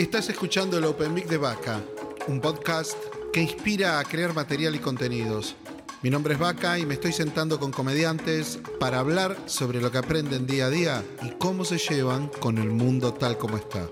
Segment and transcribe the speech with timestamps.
[0.00, 1.78] Estás escuchando el Open Mic de Vaca,
[2.26, 2.96] un podcast
[3.34, 5.56] que inspira a crear material y contenidos.
[6.00, 9.98] Mi nombre es Vaca y me estoy sentando con comediantes para hablar sobre lo que
[9.98, 13.90] aprenden día a día y cómo se llevan con el mundo tal como está.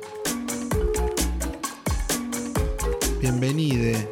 [3.21, 4.09] Bienvenide.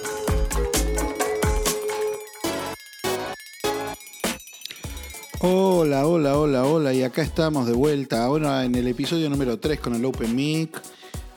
[5.41, 9.81] Hola, hola, hola, hola, y acá estamos de vuelta, ahora en el episodio número 3
[9.81, 10.79] con el Open Mic,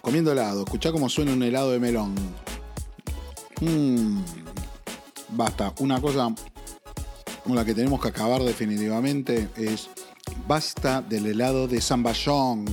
[0.10, 2.16] comiendo helado, escuchá cómo suena un helado de melón.
[3.62, 4.20] Mmm,
[5.34, 6.34] basta, una cosa
[7.44, 9.88] con la que tenemos que acabar definitivamente es
[10.48, 12.66] basta del helado de zamballón.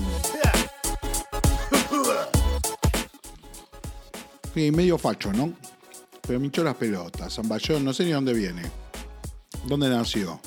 [4.55, 5.53] Sí, medio facho, ¿no?
[6.27, 8.63] Pero me hinchó las pelotas, zamballón, no sé ni dónde viene.
[9.67, 10.41] ¿Dónde nació?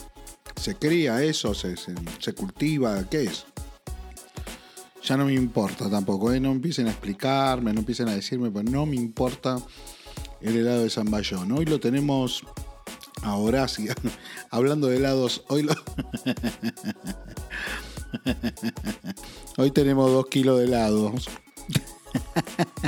[0.59, 1.53] ¿Se cría eso?
[1.53, 3.08] ¿Se, se, se cultiva?
[3.08, 3.45] ¿Qué es?
[5.09, 6.39] Ya no me importa tampoco, ¿eh?
[6.39, 9.57] no empiecen a explicarme, no empiecen a decirme, pues no me importa
[10.39, 11.51] el helado de Zamballón.
[11.51, 12.43] Hoy lo tenemos
[13.23, 13.91] a Horacio,
[14.51, 15.73] hablando de helados, hoy lo...
[19.57, 21.27] hoy tenemos dos kilos de helados.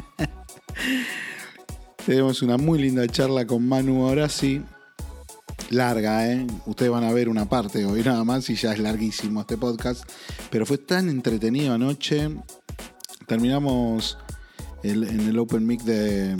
[2.05, 4.61] tenemos una muy linda charla con Manu Horaci
[5.71, 6.45] larga, ¿eh?
[6.65, 10.03] Ustedes van a ver una parte hoy nada más y ya es larguísimo este podcast.
[10.49, 12.29] Pero fue tan entretenido anoche.
[13.27, 14.17] Terminamos
[14.83, 16.35] el, en el Open Mic de,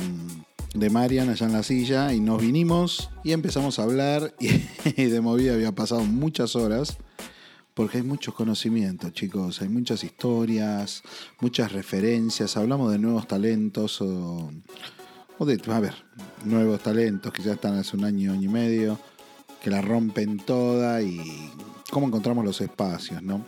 [0.74, 5.22] de Marian allá en la silla y nos vinimos y empezamos a hablar y, de
[5.22, 6.98] movida había pasado muchas horas.
[7.74, 11.04] Porque hay muchos conocimientos, chicos, hay muchas historias,
[11.40, 14.52] muchas referencias, hablamos de nuevos talentos o,
[15.38, 15.96] o de, a ver,
[16.44, 19.00] nuevos talentos que ya están hace un año, año y medio,
[19.62, 21.22] que la rompen toda y
[21.92, 23.46] cómo encontramos los espacios, ¿no?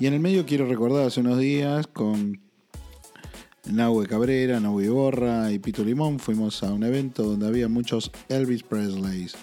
[0.00, 2.40] Y en el medio quiero recordar hace unos días con
[3.64, 8.62] Nahue Cabrera, Nahue Borra y Pito Limón fuimos a un evento donde había muchos Elvis
[8.62, 9.34] Presleys.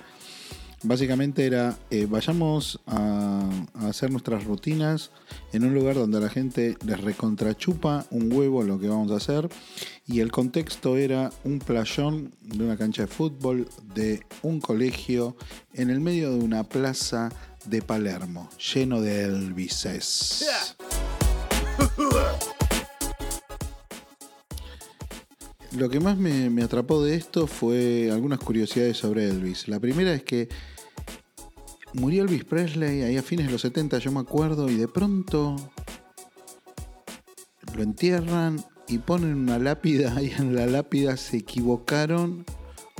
[0.85, 3.49] Básicamente era, eh, vayamos a,
[3.87, 5.11] hacer nuestras rutinas
[5.53, 9.47] en un lugar donde la gente les recontrachupa un huevo lo que vamos a hacer.
[10.05, 15.37] Y el contexto era un playón de una cancha de fútbol de un colegio
[15.73, 17.29] en el medio de una plaza
[17.65, 20.75] de Palermo, lleno de Elvises.
[25.77, 29.67] Lo que más me, me, atrapó de esto fue algunas curiosidades sobre Elvis.
[29.69, 30.49] La primera es que
[31.93, 35.55] murió Elvis Presley ahí a fines de los 70, yo me acuerdo, y de pronto
[37.75, 42.45] lo entierran y ponen una lápida y en la lápida se equivocaron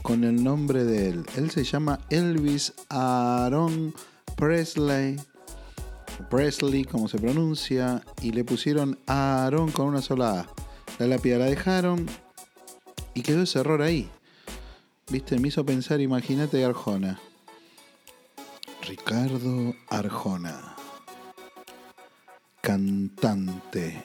[0.02, 1.26] con el nombre de él.
[1.38, 3.94] Él se llama Elvis Aaron
[4.36, 5.18] Presley.
[6.30, 10.48] Presley, como se pronuncia, y le pusieron Aaron con una sola A.
[11.00, 12.06] La lápida la dejaron
[13.14, 14.10] y quedó ese error ahí.
[15.10, 17.20] Viste, me hizo pensar, imagínate Arjona.
[18.86, 20.76] Ricardo Arjona.
[22.60, 24.04] Cantante.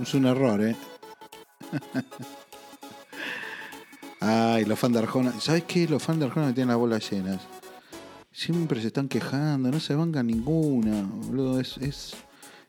[0.00, 0.74] Es un error, ¿eh?
[4.20, 5.38] Ay, los fans de Arjona.
[5.38, 5.86] ¿Sabes qué?
[5.86, 7.42] Los fans de Arjona tienen las bolas llenas.
[8.32, 11.06] Siempre se están quejando, no se banca ninguna.
[11.60, 12.14] Es, es,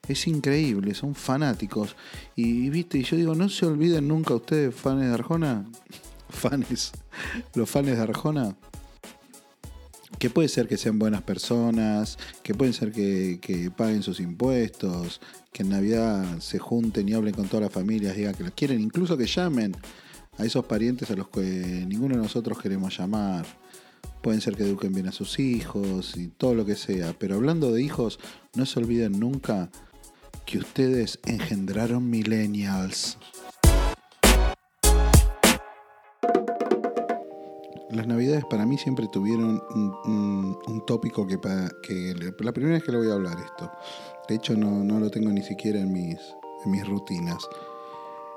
[0.06, 1.96] es increíble, son fanáticos.
[2.36, 5.66] Y viste, y yo digo, no se olviden nunca ustedes, fans de Arjona.
[6.30, 6.92] Fans.
[7.56, 8.56] Los fans de Arjona
[10.20, 15.22] que puede ser que sean buenas personas, que pueden ser que, paguen sus impuestos,
[15.54, 18.82] que en Navidad se junten y hablen con todas las familias, digan que los quieren,
[18.82, 19.76] incluso que llamen
[20.38, 21.42] a esos parientes a los que
[21.88, 23.46] ninguno de nosotros queremos llamar.
[24.22, 27.14] Pueden ser que eduquen bien a sus hijos y todo lo que sea.
[27.18, 28.20] Pero hablando de hijos,
[28.54, 29.70] no se olviden nunca
[30.46, 33.18] que ustedes engendraron millennials.
[37.90, 39.64] Las navidades para mí siempre tuvieron
[40.06, 41.40] un, tópico que,
[41.82, 43.72] que la primera vez que le voy a hablar esto.
[44.28, 46.20] De hecho no, no lo tengo ni siquiera en mis,
[46.66, 47.48] en mis rutinas.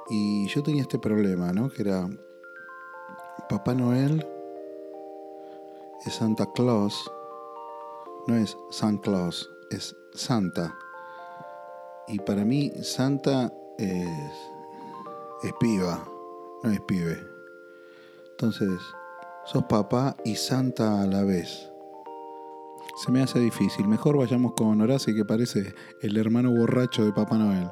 [0.09, 1.69] Y yo tenía este problema, ¿no?
[1.69, 2.09] Que era
[3.49, 4.27] Papá Noel
[6.07, 7.11] es Santa Claus.
[8.27, 10.75] No es San Claus, es Santa.
[12.09, 14.33] Y para mí Santa es,
[15.43, 16.05] es piba,
[16.63, 17.19] no es pibe.
[18.31, 18.81] Entonces,
[19.45, 21.71] sos papá y santa a la vez.
[22.97, 23.89] Se me hace difícil.
[23.89, 27.69] Mejor vayamos con Horacio que parece el hermano borracho de Papá Noel.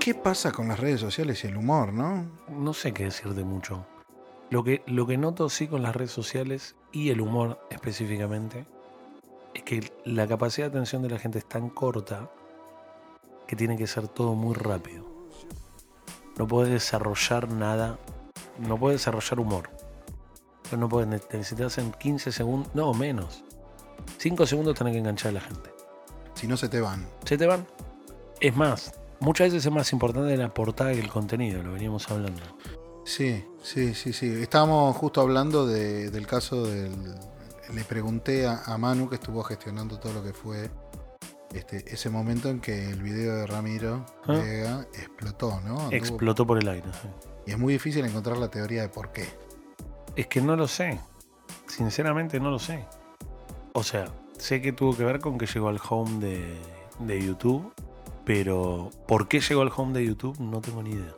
[0.00, 2.26] ¿Qué pasa con las redes sociales y el humor, no?
[2.48, 3.86] No sé qué decir de mucho.
[4.50, 8.66] Lo que, lo que noto sí con las redes sociales y el humor específicamente
[9.54, 12.30] es que la capacidad de atención de la gente es tan corta
[13.46, 15.04] que tiene que ser todo muy rápido.
[16.38, 17.98] No puedes desarrollar nada,
[18.58, 19.70] no puedes desarrollar humor.
[20.64, 23.44] Pero no puedes, necesitas en 15 segundos, no menos.
[24.18, 25.70] 5 segundos tenés que enganchar a la gente.
[26.34, 27.06] Si no se te van.
[27.24, 27.66] Se te van.
[28.40, 32.40] Es más, muchas veces es más importante la portada que el contenido, lo veníamos hablando.
[33.04, 34.26] Sí, sí, sí, sí.
[34.42, 36.92] Estábamos justo hablando de- del caso del.
[37.72, 40.70] Le pregunté a, a Manu que estuvo gestionando todo lo que fue
[41.54, 44.32] este, ese momento en que el video de Ramiro Ah.
[44.34, 45.78] Vega explotó, ¿no?
[45.80, 46.86] Anduvo- Explotó por el aire.
[47.00, 47.08] sí.
[47.46, 49.26] Y es muy difícil encontrar la teoría de por qué.
[50.16, 51.00] Es que no lo sé.
[51.66, 52.84] Sinceramente no lo sé.
[53.72, 54.06] O sea,
[54.38, 56.58] sé que tuvo que ver con que llegó al home de,
[57.00, 57.72] de YouTube,
[58.24, 60.38] pero ¿por qué llegó al home de YouTube?
[60.40, 61.14] No tengo ni idea.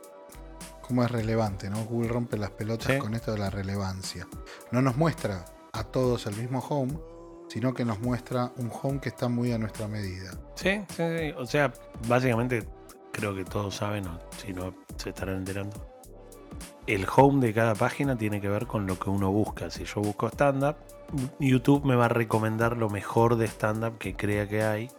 [0.81, 1.83] Cómo es relevante, ¿no?
[1.85, 2.99] Google rompe las pelotas Sí.
[2.99, 4.27] con esto de la relevancia.
[4.71, 6.97] No nos muestra a todos el mismo home,
[7.49, 10.31] sino que nos muestra un home que está muy a nuestra medida.
[10.55, 11.31] Sí, sí, sí.
[11.37, 11.73] O sea,
[12.07, 12.67] básicamente
[13.11, 15.94] creo que todos saben, o si no se estarán enterando.
[16.87, 19.71] El home de cada página tiene que ver con lo que uno busca.
[19.71, 20.75] Si yo busco stand-up,
[21.39, 24.89] YouTube me va a recomendar lo mejor de stand-up que crea que hay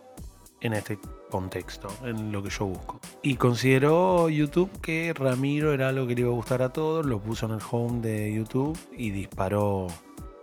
[0.60, 0.98] en este
[1.30, 2.98] contexto, en lo que yo busco.
[3.22, 7.20] Y consideró YouTube que Ramiro era algo que le iba a gustar a todos, lo
[7.20, 9.86] puso en el home de YouTube y disparó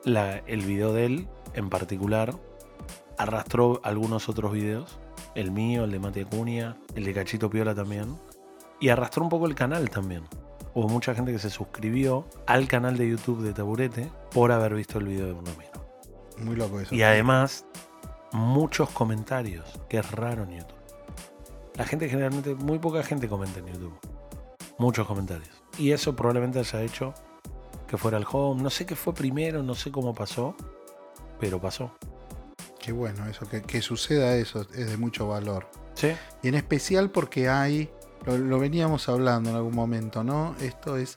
[0.06, 2.34] el video de él en particular.
[3.18, 4.98] Arrastró algunos otros videos,
[5.36, 8.18] el mío, el de Mati Acuña, el de Cachito Piola también.
[8.80, 10.24] Y arrastró un poco el canal también.
[10.76, 14.98] Hubo mucha gente que se suscribió al canal de YouTube de Taburete por haber visto
[14.98, 15.72] el video de Ramiro.
[16.40, 16.96] Muy loco eso.
[16.96, 17.66] Y además,
[18.32, 20.80] muchos comentarios, que es raro en YouTube.
[21.76, 24.00] La gente generalmente, muy poca gente comenta en YouTube.
[24.80, 25.64] Muchos comentarios.
[25.78, 27.14] Y eso probablemente haya hecho
[27.88, 28.64] que fuera el home.
[28.64, 30.56] No sé qué fue primero, no sé cómo pasó,
[31.40, 31.92] pero pasó.
[32.80, 35.70] Qué bueno eso, que, que suceda eso es de mucho valor.
[35.94, 37.92] Sí, Y en especial porque hay,
[38.26, 40.56] lo, lo veníamos hablando en algún momento, ¿no?
[40.62, 41.16] Esto es,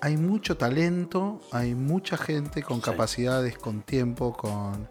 [0.00, 2.82] hay mucho talento, hay mucha gente con Sí.
[2.84, 4.88] capacidades, con tiempo, con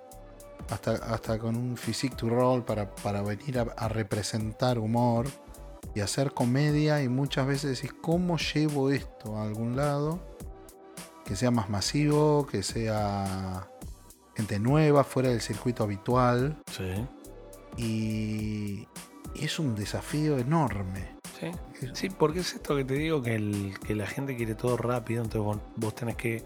[0.70, 5.28] hasta, hasta con un physique to roll para, para venir a, a representar humor
[5.96, 10.20] y hacer comedia y muchas veces decís, ¿cómo llevo esto a algún lado?
[11.24, 13.70] Que sea más masivo, que sea
[14.36, 16.58] gente nueva, fuera del circuito habitual.
[16.70, 17.08] sí,
[17.78, 18.88] Y,
[19.36, 21.17] y es un desafío enorme.
[21.94, 22.10] Sí.
[22.10, 23.38] Porque es esto que te digo, que,
[23.90, 26.44] la gente quiere todo rápido, entonces vos, vos tenés que,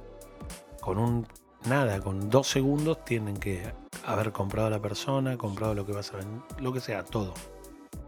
[0.82, 1.28] con un,
[1.66, 3.74] nada, con dos segundos tienen que
[4.06, 7.34] haber comprado a la persona, comprado lo que vas a vender, lo que sea, todo.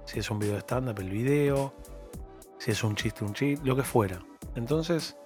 [0.06, 1.74] Si es un video de stand-up, el video,
[2.57, 4.19] si es un chiste, un chiste, lo que fuera.
[4.56, 5.18] Entonces,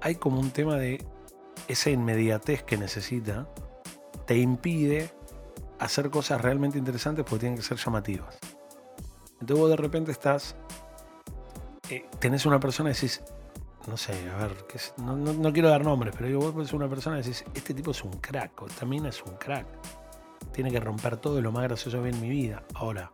[0.00, 1.04] hay como un tema de
[1.68, 3.48] esa inmediatez que necesita,
[4.26, 5.10] te impide
[5.78, 8.38] hacer cosas realmente interesantes porque tienen que ser llamativas.
[9.40, 10.54] Entonces vos de repente estás
[11.92, 13.22] eh, tenés una persona y decís,
[13.86, 16.54] no sé, a ver, qué es- no, no- no quiero dar nombres, pero digo, vos
[16.54, 19.34] ves una persona y decís, este tipo es un crack, o esta mina es un
[19.36, 19.66] crack.
[20.52, 22.62] Tiene que romper todo y lo más gracioso que vi en mi vida.
[22.74, 23.10] Ahora,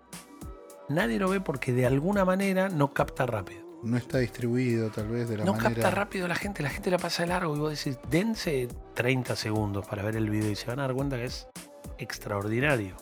[0.88, 3.66] nadie lo ve porque de alguna manera no capta rápido.
[3.82, 5.70] No está distribuido tal vez de la No manera.
[5.72, 9.36] capta rápido la gente, la gente la pasa de largo y vos decís, dense 30
[9.36, 11.46] segundos para ver el video y se van a dar cuenta que es
[11.98, 12.96] extraordinario.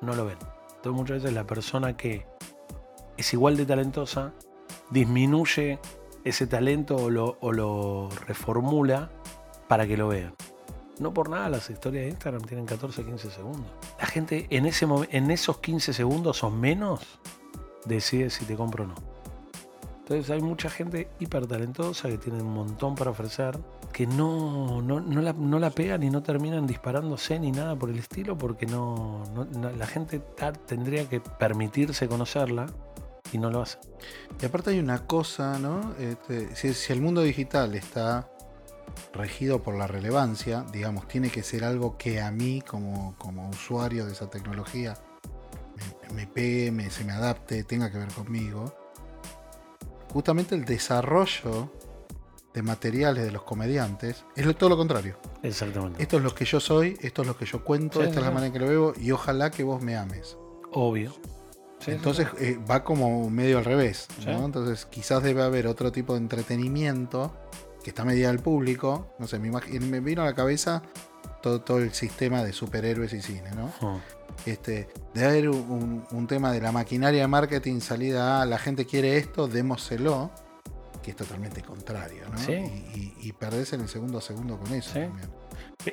[0.00, 0.38] No lo ven.
[0.76, 2.24] Entonces muchas veces la persona que
[3.16, 4.32] es igual de talentosa
[4.90, 5.78] disminuye
[6.24, 9.10] ese talento o lo, reformula
[9.68, 10.34] para que lo vean.
[10.98, 13.70] No por nada las historias de Instagram tienen 14, 15 segundos.
[14.00, 17.20] La gente en, ese en esos 15 segundos o menos
[17.84, 18.94] decide si te compro o no.
[19.98, 23.58] Entonces hay mucha gente hiper talentosa que tiene un montón para ofrecer,
[23.92, 27.90] que no, no, no la, no la pegan y no terminan disparándose ni nada por
[27.90, 29.24] el estilo, porque no,
[29.76, 30.22] la gente
[30.66, 32.66] tendría que permitirse conocerla
[33.32, 33.78] y no lo hace.
[34.40, 35.94] Y aparte hay una cosa, ¿no?
[35.98, 38.30] Este, si, si el mundo digital está
[39.12, 44.06] regido por la relevancia, digamos, tiene que ser algo que a mí como, como usuario
[44.06, 44.94] de esa tecnología
[46.08, 48.72] me, me pegue, me- se me adapte, tenga que ver conmigo.
[50.12, 51.70] Justamente el desarrollo
[52.54, 55.18] de materiales de los comediantes es todo lo contrario.
[55.42, 56.02] Exactamente.
[56.02, 58.24] Esto es lo que yo soy, esto es lo que yo cuento, Sí, esta es
[58.24, 60.38] la manera en que lo veo y ojalá que vos me ames.
[60.72, 61.14] Obvio.
[61.78, 62.44] Sí, Entonces sí.
[62.44, 64.08] eh, va como medio al revés.
[64.26, 64.44] ¿no?
[64.44, 67.34] Entonces quizás debe haber otro tipo de entretenimiento
[67.82, 69.14] que está medida del público.
[69.18, 70.82] No sé, me, me vino a la cabeza
[71.42, 73.66] todo, todo el sistema de superhéroes y cine, ¿no?
[73.80, 74.00] Mm.
[74.44, 79.16] Este, debe haber un, tema de la maquinaria de marketing salida a la gente quiere
[79.16, 80.30] esto, démoselo,
[81.02, 82.38] que es totalmente contrario, ¿no?
[82.38, 82.52] Sí.
[82.52, 85.30] Y, y, y perdés en el segundo a segundo con eso también.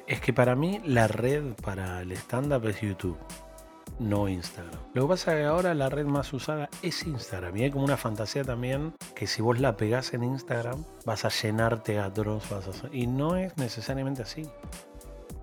[0.08, 3.18] Es que para mí la red para el stand-up es YouTube.
[4.00, 4.80] No Instagram.
[4.94, 7.58] Lo que pasa es que ahora la red más usada es Instagram.
[7.58, 11.30] Y hay como una fantasía también que si vos la pegás en Instagram, vas a
[11.30, 12.88] llenar teatros, vas a...
[12.92, 14.50] Y no es necesariamente así.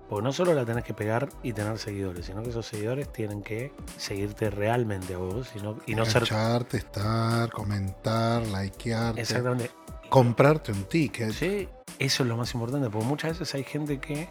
[0.09, 3.41] Porque no solo la tenés que pegar y tener seguidores, sino que esos seguidores tienen
[3.41, 6.23] que seguirte realmente a vos sino, y no ser.
[6.23, 9.21] estar, comentar, likearte.
[9.21, 9.71] Exactamente.
[10.09, 11.31] Comprarte un ticket.
[11.31, 14.29] Sí, eso es lo más importante, porque muchas veces hay gente que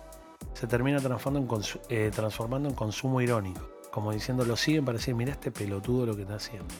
[0.52, 3.79] se termina transformando en, eh, transformando en consumo irónico.
[3.90, 6.74] Como diciendo, lo siguen para decir, mira este pelotudo lo que está haciendo.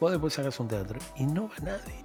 [0.00, 2.02] Vos después sacas un teatro y no va nadie.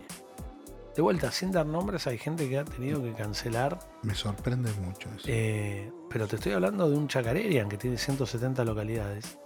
[0.95, 3.77] De vuelta, sin dar nombres, hay gente que ha tenido que cancelar.
[4.01, 5.27] Me sorprende mucho eso.
[5.27, 9.37] Eh, pero te estoy hablando de un Chacarerian que tiene 170 localidades.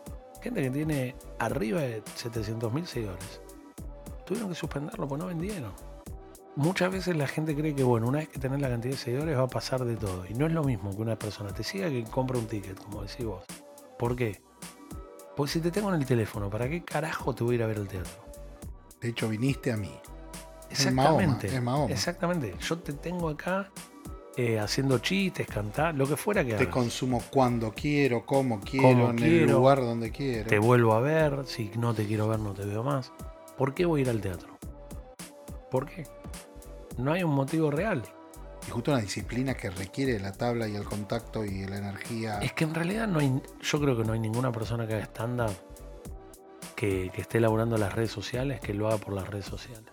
[0.41, 3.41] Gente que tiene arriba de 700.000 seguidores.
[4.25, 5.73] Tuvieron que suspenderlo porque no vendieron.
[6.55, 9.37] Muchas veces la gente cree que, bueno, una vez que tenés la cantidad de seguidores
[9.37, 10.25] va a pasar de todo.
[10.29, 13.01] Y no es lo mismo que una persona te siga que compra un ticket, como
[13.01, 13.43] decís vos.
[14.01, 14.41] ¿Por qué?
[15.37, 17.67] Porque si te tengo en el teléfono, ¿para qué carajo te voy a ir a
[17.67, 18.25] ver el teatro?
[18.99, 19.91] De hecho, viniste a mí.
[20.71, 21.51] Exactamente.
[21.87, 22.55] Exactamente.
[22.61, 23.69] Yo te tengo acá
[24.37, 29.19] eh, haciendo chistes, cantar, lo que fuera que Te consumo cuando quiero, como quiero, en
[29.19, 30.49] el lugar donde quiero.
[30.49, 33.11] Te vuelvo a ver, si no te quiero ver no te veo más.
[33.55, 34.57] ¿Por qué voy a ir al teatro?
[35.69, 36.07] ¿Por qué?
[36.97, 38.01] No hay un motivo real.
[38.67, 42.39] Y justo una disciplina que requiere la tabla y el contacto y la energía.
[42.39, 45.05] Es que en realidad no hay, yo creo que no hay ninguna persona que haga
[45.05, 45.55] stand-up
[46.75, 49.91] que, esté elaborando las redes sociales que lo haga por las redes sociales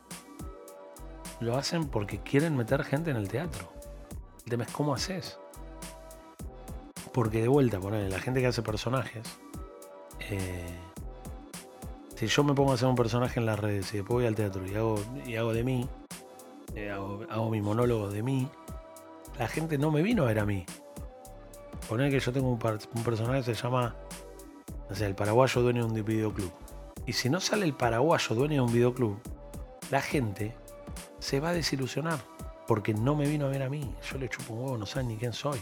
[1.41, 3.73] lo hacen porque quieren meter gente en el teatro.
[4.45, 5.39] El tema es cómo haces.
[7.13, 9.23] Porque de vuelta, poner la gente que hace personajes.
[10.31, 10.79] Eh,
[12.17, 14.35] si yo me pongo a hacer un personaje en las redes y después voy al
[14.35, 15.89] teatro y hago, y hago de mí,
[16.87, 18.49] eh, hago, mi monólogo de mí,
[19.39, 20.65] la gente no me vino a ver a mí.
[21.89, 22.59] Poner que yo tengo un,
[22.95, 23.97] un personaje que se llama,
[24.89, 26.53] no sé, el paraguayo dueño de un videoclub.
[27.07, 29.19] Y si no sale el paraguayo dueño de un videoclub,
[29.91, 30.55] la gente
[31.19, 32.19] se va a desilusionar
[32.67, 33.95] porque no me vino a ver a mí.
[34.11, 35.59] Yo le chupo un huevo, no saben ni quién soy.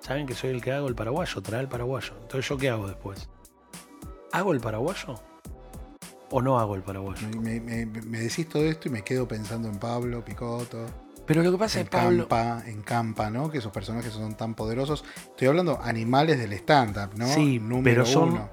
[0.00, 2.14] Saben que soy el que hago el paraguayo, trae el paraguayo.
[2.22, 3.28] Entonces, ¿yo qué hago después?
[4.32, 5.14] ¿Hago el paraguayo?
[6.32, 7.28] ¿O no hago el paraguayo?
[7.40, 7.84] Me,
[8.18, 10.86] decís todo esto y me quedo pensando en Pablo, Picoto.
[11.26, 12.26] Pero lo que pasa es Pablo.
[12.26, 13.50] Campa, en Campa, ¿no?
[13.50, 15.04] Que esos personajes son tan poderosos.
[15.26, 17.26] Estoy hablando animales del stand-up, ¿no?
[17.28, 18.48] Sí, Número pero son.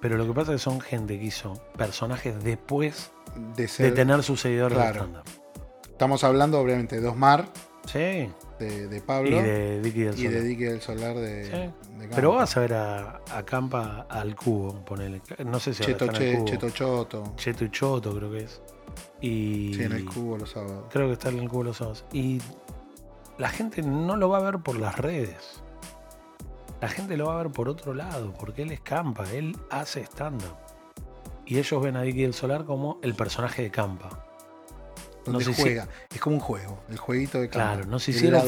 [0.00, 3.10] Pero lo que pasa es que son gente que hizo personajes después
[3.56, 5.24] de, tener sus seguidores de stand-up.
[5.86, 7.48] Estamos hablando, obviamente, de Osmar.
[7.86, 8.30] Sí.
[8.58, 9.38] De, Pablo.
[9.38, 10.30] Y de Dicky del Solar.
[10.30, 11.72] Y de Dicky del Solar de,
[12.14, 15.22] Pero vas a ver a, Campa al cubo, ponele.
[15.44, 17.34] No sé si Cheto, che, Cheto Choto.
[17.36, 18.60] Cheto y Choto, creo que es.
[19.20, 20.84] Y, sí, en el cubo los sábados.
[20.90, 22.04] Creo que está en el cubo los sábados.
[22.12, 22.40] Y
[23.38, 25.62] la gente no lo va a ver por las redes.
[26.80, 30.02] La gente lo va a ver por otro lado, porque él es Campa, él hace
[30.02, 30.56] stand-up.
[31.46, 34.27] Y ellos ven a Dicky del Solar como el personaje de Campa
[35.26, 35.88] no se juega.
[36.10, 38.42] Es como un juego, el jueguito de Claro, no se, hicieron,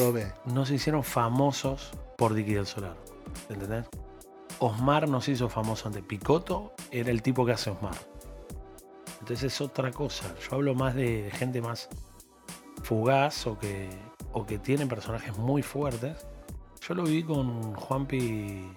[0.45, 2.95] no se hicieron famosos por Dicky del Solar.
[3.49, 3.85] ¿Entendés?
[4.59, 7.95] Osmar nos hizo famoso ante Picoto, era el tipo que hace Osmar.
[9.19, 10.33] Entonces es otra cosa.
[10.39, 11.89] Yo hablo más de, gente más
[12.83, 13.89] fugaz o que,
[14.33, 16.25] o que tiene personajes muy fuertes.
[16.87, 18.71] Yo lo vi con Juanpi.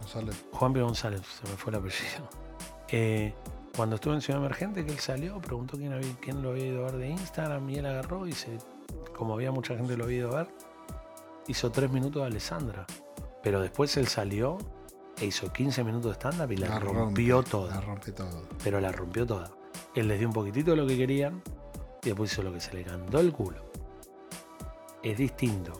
[0.00, 0.44] González.
[0.52, 2.28] Juanpi González, se me fue el apellido.
[2.88, 3.34] Eh,
[3.76, 6.86] cuando estuve en Ciudad Emergente, que él salió, preguntó quién, había, quién lo había ido
[6.86, 8.58] a ver de Instagram y él agarró y se,
[9.16, 10.54] como había mucha gente lo había ido a ver,
[11.48, 12.86] hizo tres minutos de Alessandra.
[13.42, 14.58] Pero después él salió
[15.20, 17.74] e hizo 15 minutos de stand-up y la, rompió toda.
[17.74, 18.48] La rompió todo.
[18.62, 19.50] Pero la rompió toda.
[19.94, 21.42] Él les dio un poquitito de lo que querían
[22.02, 23.58] y después hizo lo que se le cantó el culo.
[25.02, 25.72] Es distinto.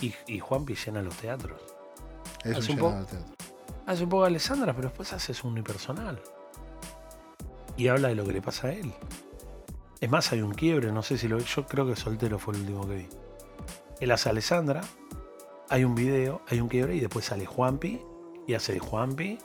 [0.00, 1.60] Y, y Juanpi llena los teatros.
[2.42, 3.06] Es hace un, poco,
[3.86, 6.20] hace un poco Alessandra, pero después haces un unipersonal
[7.76, 8.92] y habla de lo que le pasa a él.
[10.00, 12.60] Es más, hay un quiebre, no sé si lo yo creo que Soltero fue el
[12.60, 13.08] último que vi.
[14.00, 14.80] Él hace a Alessandra,
[15.68, 18.00] hay un video, hay un quiebre y después sale Juanpi
[18.46, 19.38] y hace de Juanpi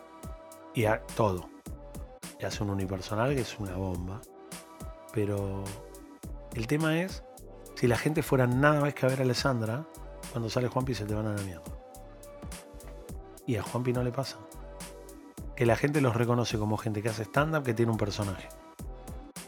[0.74, 1.50] y todo.
[2.39, 4.22] Y hace un unipersonal que es una bomba.
[5.13, 5.63] Pero
[6.55, 7.24] el tema es,
[7.75, 9.86] si la gente fuera nada más que a ver a Alessandra,
[10.31, 11.63] cuando sale Juanpi se te van a dar miedo.
[13.46, 14.38] Y a Juanpi no le pasa
[15.58, 18.48] que la gente los reconoce como gente que hace stand-up que tiene un personaje.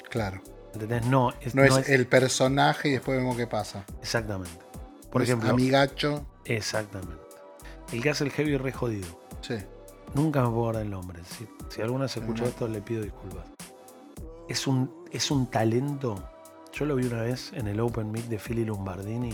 [0.10, 0.42] Claro.
[0.74, 1.06] ¿Entendés?
[1.06, 3.86] No, es, no, es, el personaje y después vemos qué pasa.
[4.02, 4.58] Exactamente.
[5.12, 5.52] Por ejemplo.
[5.52, 6.26] Amigacho.
[6.46, 7.22] Exactamente.
[7.92, 9.08] El que hace el heavy re jodido.
[9.42, 9.58] Sí.
[10.16, 11.22] Nunca me puedo acordar el nombre.
[11.70, 13.46] Si, alguna se escucha esto, le pido disculpas.
[14.48, 16.28] Es un, es un talento.
[16.74, 19.34] Yo lo vi una vez en el Open Meet de Philly Lombardini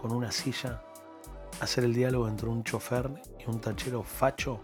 [0.00, 0.82] con una silla
[1.60, 4.60] hacer el diálogo entre un chofer y un tachero facho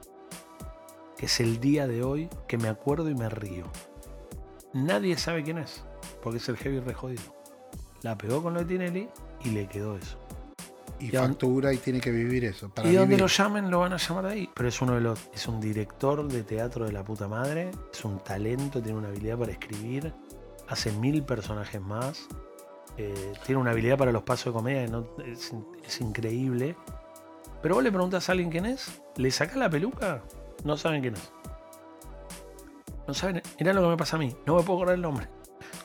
[1.19, 3.65] que es el día de hoy que me acuerdo y me río.
[4.73, 5.83] Nadie sabe quién es,
[6.23, 7.23] porque es el heavy re jodido.
[8.03, 9.09] La pegó con lo de Tinelli
[9.45, 10.17] y le quedó eso.
[11.01, 12.69] Y factura y tiene que vivir eso.
[12.71, 13.21] Para y donde vivir.
[13.21, 14.51] lo llamen lo van a llamar de ahí.
[14.55, 15.29] Pero es uno de los.
[15.33, 17.71] Es un director de teatro de la puta madre.
[17.93, 20.13] Es un talento, tiene una habilidad para escribir.
[20.69, 22.27] Hace mil personajes más.
[22.97, 25.53] eh, tiene una habilidad para los pasos de comedia que no- es,
[25.87, 26.75] es increíble.
[27.63, 30.23] Pero vos le preguntás a alguien quién es, le sacás la peluca,
[30.65, 31.33] no saben quién es.
[33.07, 33.43] No saben.
[33.59, 34.37] Mirá lo que me pasa a mí.
[34.47, 35.29] No me puedo acordar el nombre.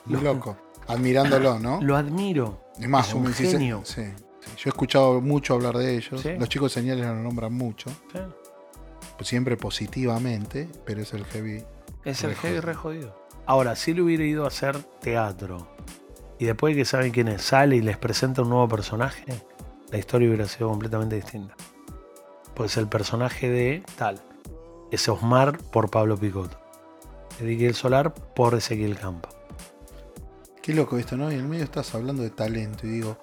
[0.04, 0.56] Muy Lo- loco.
[0.88, 1.78] Admirándolo, ¿no?
[1.82, 2.60] Lo admiro.
[2.78, 3.80] es más, es un decís- genio.
[3.84, 4.50] sí, sí.
[4.58, 6.20] Yo he escuchado mucho hablar de ellos.
[6.20, 6.34] Sí.
[6.38, 7.90] Los chicos señales lo nombran mucho.
[8.12, 8.18] ¿sí?
[9.16, 11.62] pues siempre positivamente, pero es el heavy.
[12.04, 13.16] Es el heavy re jodido.
[13.46, 15.68] Ahora, si le hubiera ido a hacer teatro
[16.38, 19.24] y después de que saben quién es, sale y les presenta un nuevo personaje,
[19.90, 21.54] la historia hubiera sido completamente distinta.
[22.54, 24.20] Pues el personaje de tal
[24.90, 26.58] es Osmar por Pablo Picotto,
[27.40, 29.28] Ezequiel Solar por Ezequiel Campa.
[30.62, 31.30] Qué loco esto, ¿no?
[31.30, 33.18] Y en el medio estás hablando de talento y digo,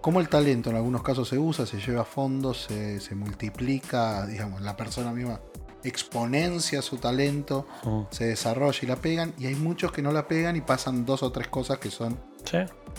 [0.00, 4.26] ¿cómo el talento en algunos casos se usa, se lleva a fondo, se, se multiplica,
[4.26, 5.40] digamos, la persona misma
[5.84, 7.66] exponencia su talento,
[8.10, 11.22] se desarrolla y la pegan, y hay muchos que no la pegan y pasan dos
[11.22, 12.58] o tres cosas que son Sí.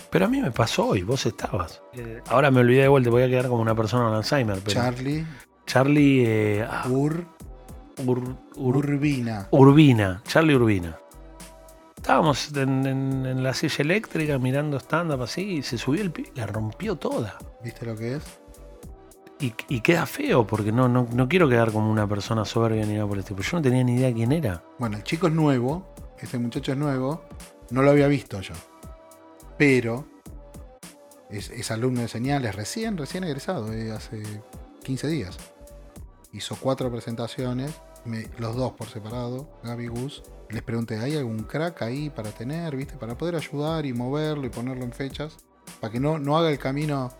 [0.09, 1.81] Pero a mí me pasó hoy, vos estabas.
[1.93, 4.59] Eh, ahora me olvidé de vuelta, voy a quedar como una persona con Alzheimer.
[4.63, 5.25] Pero Charlie,
[5.65, 7.25] Charlie eh, ah, Ur,
[8.05, 9.47] Ur- Ur- Urbina.
[9.51, 10.97] Urbina, Charlie Urbina.
[11.95, 16.31] Estábamos en, en- en la silla eléctrica mirando stand-up así y se subió el pibe,
[16.35, 17.37] la rompió toda.
[17.63, 18.23] ¿Viste lo que es?
[19.41, 22.93] Y, y queda feo porque no, no, no quiero quedar como una persona soberbia ni
[22.95, 23.41] nada por el tipo.
[23.41, 24.63] Yo no tenía ni idea quién era.
[24.79, 27.23] Bueno, el chico es nuevo, este muchacho es nuevo,
[27.69, 28.53] no lo había visto yo.
[29.57, 30.05] Pero
[31.29, 34.23] es, es alumno de señales, recién, recién egresado, eh, hace
[34.83, 35.37] 15 días.
[36.33, 37.71] Hizo cuatro presentaciones,
[38.09, 40.23] me- los dos por separado, Gaby y Gus.
[40.49, 42.95] Les pregunté, ¿hay algún crack ahí para tener, viste?
[42.97, 45.37] Para poder ayudar y moverlo y ponerlo en fechas.
[45.79, 47.11] Para que no, no haga el camino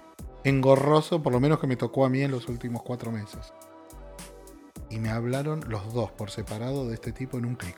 [0.43, 3.54] engorroso, por lo menos que me tocó a mí en los últimos cuatro meses.
[4.89, 7.78] Y me hablaron los dos por separado de este tipo en un clic.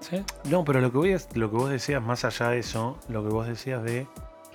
[0.00, 0.22] ¿Sí?
[0.48, 3.22] No, pero lo que, voy a- lo que vos decías, más allá de eso, lo
[3.22, 4.06] que vos decías de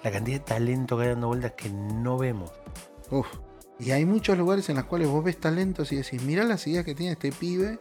[0.03, 2.51] la cantidad de talento que hay dando vueltas que no vemos.
[3.09, 3.27] Uf.
[3.79, 6.85] Y hay muchos lugares en los cuales vos ves talentos y decís, mirá las ideas
[6.85, 7.79] que tiene este pibe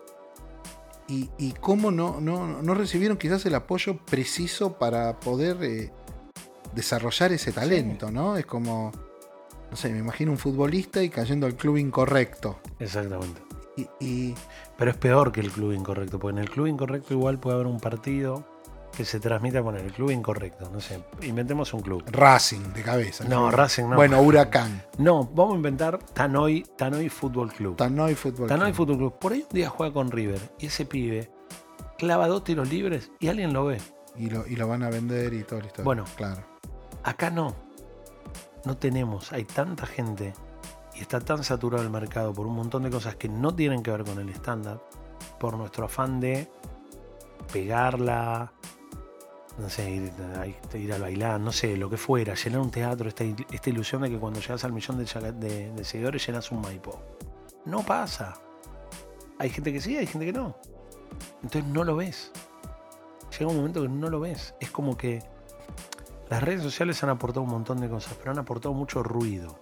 [1.13, 5.93] y, y cómo no, no, no recibieron quizás el apoyo preciso para poder eh,
[6.75, 8.37] desarrollar ese talento, ¿no?
[8.37, 8.91] Es como,
[9.71, 12.61] no sé, me imagino un futbolista y cayendo al club incorrecto.
[12.79, 13.43] Exactamente.
[13.77, 14.35] Y, y-
[14.79, 17.67] Pero es peor que el club incorrecto, porque en el club incorrecto igual puede haber
[17.67, 18.47] un partido
[18.97, 20.71] que se transmita con el club incorrecto.
[20.71, 22.05] No sé, inventemos un club.
[22.07, 23.25] Racing de cabeza.
[23.25, 23.59] No, Club.
[23.59, 23.97] Racing no.
[23.97, 24.83] Bueno, Huracán.
[24.99, 27.77] No, vamos a inventar Tanoi, Tanoi Fútbol Club.
[27.77, 28.75] Tannoy Fútbol Club.
[28.75, 29.19] Fútbol Club.
[29.19, 31.31] Por ahí un día juega con River y ese pibe
[31.99, 33.81] clava dos tiros libres y alguien lo ve.
[34.17, 35.83] Y lo, y lo van a vender y todo listo.
[35.83, 36.05] Bueno.
[36.17, 36.43] claro.
[37.03, 37.55] Acá no.
[38.65, 39.33] No tenemos.
[39.33, 40.35] Hay tanta gente
[40.95, 43.91] y está tan saturado el mercado por un montón de cosas que no tienen que
[43.91, 44.81] ver con el estándar.
[45.41, 46.49] Por nuestro afán de
[47.53, 48.53] pegarla.
[49.59, 53.09] No sé, ir, a- ir al bailar, no sé, lo que fuera, llenar un teatro,
[53.09, 56.51] esta, esta ilusión de que cuando llegas al millón de, chaga- de- de seguidores llenas
[56.51, 57.01] un Maipo.
[57.67, 58.35] No pasa.
[59.39, 60.57] Hay gente que sí, hay gente que no.
[61.43, 62.33] Entonces no lo ves.
[63.39, 64.55] Llega un momento que no lo ves.
[64.61, 65.23] Es como que
[66.31, 69.59] las redes sociales han aportado un montón de cosas, pero han aportado mucho ruido.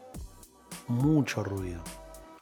[0.88, 1.82] Mucho ruido.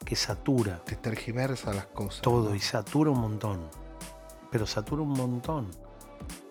[0.05, 2.21] Que satura Te tergiversa las cosas.
[2.23, 2.55] todo ¿no?
[2.55, 3.69] y satura un montón.
[4.51, 5.69] Pero satura un montón.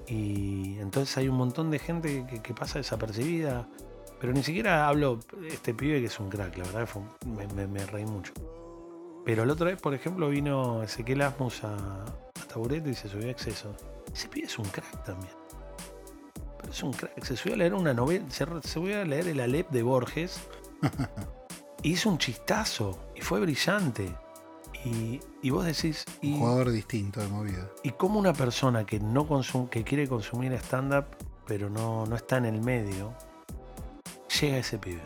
[0.07, 3.67] Y entonces hay un montón de gente que, que pasa desapercibida.
[4.19, 7.01] Pero ni siquiera hablo de este pibe que es un crack, la verdad que fue
[7.03, 8.33] un- me, me- me reí mucho.
[9.25, 13.27] Pero la otra vez, por ejemplo, vino Ezequiel Asmus a, a Taburete y se subió
[13.27, 13.75] a exceso.
[14.13, 15.33] Ese pibe es un crack también.
[16.59, 17.23] Pero es un crack.
[17.23, 20.39] Se subió a leer una novela, se, se subió a leer el Alep de Borges.
[21.83, 22.97] y hizo un chistazo.
[23.15, 24.09] Y fue brillante.
[24.85, 26.05] Y, y vos decís.
[26.23, 27.69] Un Y, jugador distinto de movida.
[27.83, 31.05] y cómo una persona que no consum- que quiere consumir stand-up,
[31.45, 33.13] pero no, no está en el medio,
[34.39, 35.01] llega a ese pibe.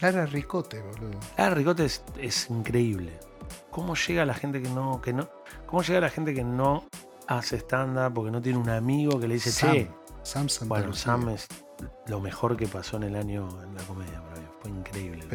[0.00, 1.18] Lara Ricote, boludo.
[1.36, 3.18] Ah, Ricote es, es increíble.
[3.70, 5.28] ¿Cómo llega la gente que no, que no,
[5.66, 6.84] cómo llega la gente que no
[7.28, 9.90] hace stand-up porque no tiene un amigo que le dice, Sam, che,
[10.22, 11.04] Sam Santa bueno, Lucía.
[11.04, 11.46] Sam es
[12.06, 14.19] lo mejor que pasó en el año en la comedia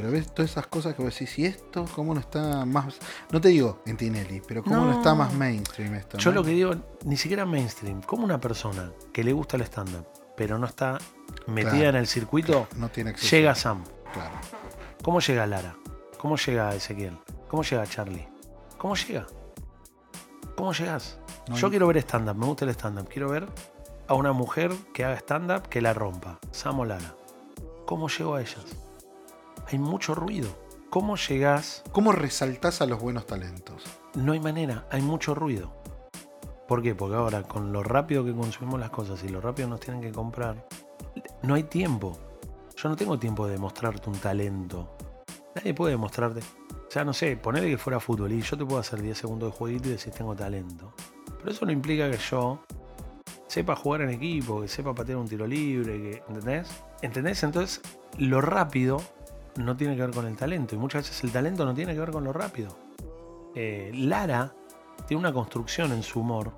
[0.05, 2.99] Pero ves todas esas cosas que vos decís, ¿y esto cómo no está más.?
[3.31, 4.91] No te digo en Tinelli, pero cómo no, No.
[4.99, 6.19] está más mainstream esto.
[6.19, 6.35] Yo ¿no?
[6.35, 10.05] lo que digo, ni siquiera mainstream, como una persona que le gusta el stand-up,
[10.37, 10.99] pero no está
[11.47, 13.35] metida Claro, en el circuito, No tiene acceso.
[13.35, 13.83] llega Sam.
[14.13, 14.35] Claro.
[15.01, 15.75] ¿Cómo llega Lara?
[16.19, 17.17] ¿Cómo llega Ezequiel?
[17.47, 18.27] ¿Cómo llega Charlie?
[18.77, 19.25] ¿Cómo llega?
[20.55, 21.17] ¿Cómo llegás?
[21.49, 23.09] No Yo quiero ver stand-up, me gusta el stand-up.
[23.09, 23.47] Quiero ver
[24.07, 26.37] a una mujer que haga stand-up que la rompa.
[26.51, 27.15] Samo Lara.
[27.87, 28.65] ¿Cómo llego a ellas?
[29.67, 30.49] Hay mucho ruido.
[30.91, 31.83] ¿Cómo llegás?
[31.91, 33.83] ¿Cómo resaltás a los buenos talentos?
[34.13, 35.73] No hay manera, hay mucho ruido.
[36.67, 36.93] ¿Por qué?
[36.93, 40.11] Porque ahora, con lo rápido que consumimos las cosas y lo rápido nos tienen que
[40.11, 40.67] comprar,
[41.41, 42.15] no hay tiempo.
[42.77, 44.95] Yo no tengo tiempo de mostrarte un talento.
[45.55, 46.41] Nadie puede demostrarte.
[46.87, 49.51] O sea, no sé, ponele que fuera fútbol y yo te puedo hacer 10 segundos
[49.51, 50.93] de jueguito y decir tengo talento.
[51.39, 52.59] Pero eso no implica que yo
[53.47, 56.69] sepa jugar en equipo, que sepa patear un tiro libre, que, ¿entendés?
[57.01, 57.43] ¿Entendés?
[57.43, 57.81] Entonces,
[58.17, 59.01] lo rápido
[59.55, 61.99] no tiene que ver con el talento y muchas veces el talento no tiene que
[61.99, 62.77] ver con lo rápido.
[63.55, 64.53] Eh, Lara
[65.07, 66.51] tiene una construcción en su humor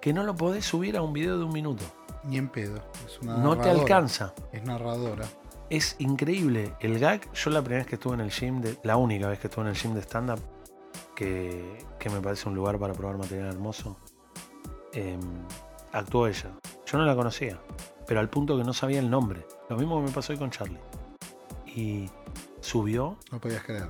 [0.00, 1.84] que no lo podés subir a un video de un minuto.
[2.24, 2.80] Ni en pedo.
[3.06, 4.34] Es una No te alcanza.
[4.52, 5.26] Es narradora.
[5.70, 6.74] Es increíble.
[6.80, 9.38] El gag, yo la primera vez que estuve en el gym, de, la única vez
[9.38, 10.40] que estuve en el gym de stand-up,
[11.14, 13.98] que, que me parece un lugar para probar material hermoso,
[14.92, 15.20] em,
[15.92, 16.50] actuó ella.
[16.86, 17.60] Yo no la conocía,
[18.06, 19.46] pero al punto que no sabía el nombre.
[19.68, 20.78] Lo mismo que me pasó hoy con Charlie.
[21.78, 22.10] Y
[22.60, 23.88] subió, No podías creer.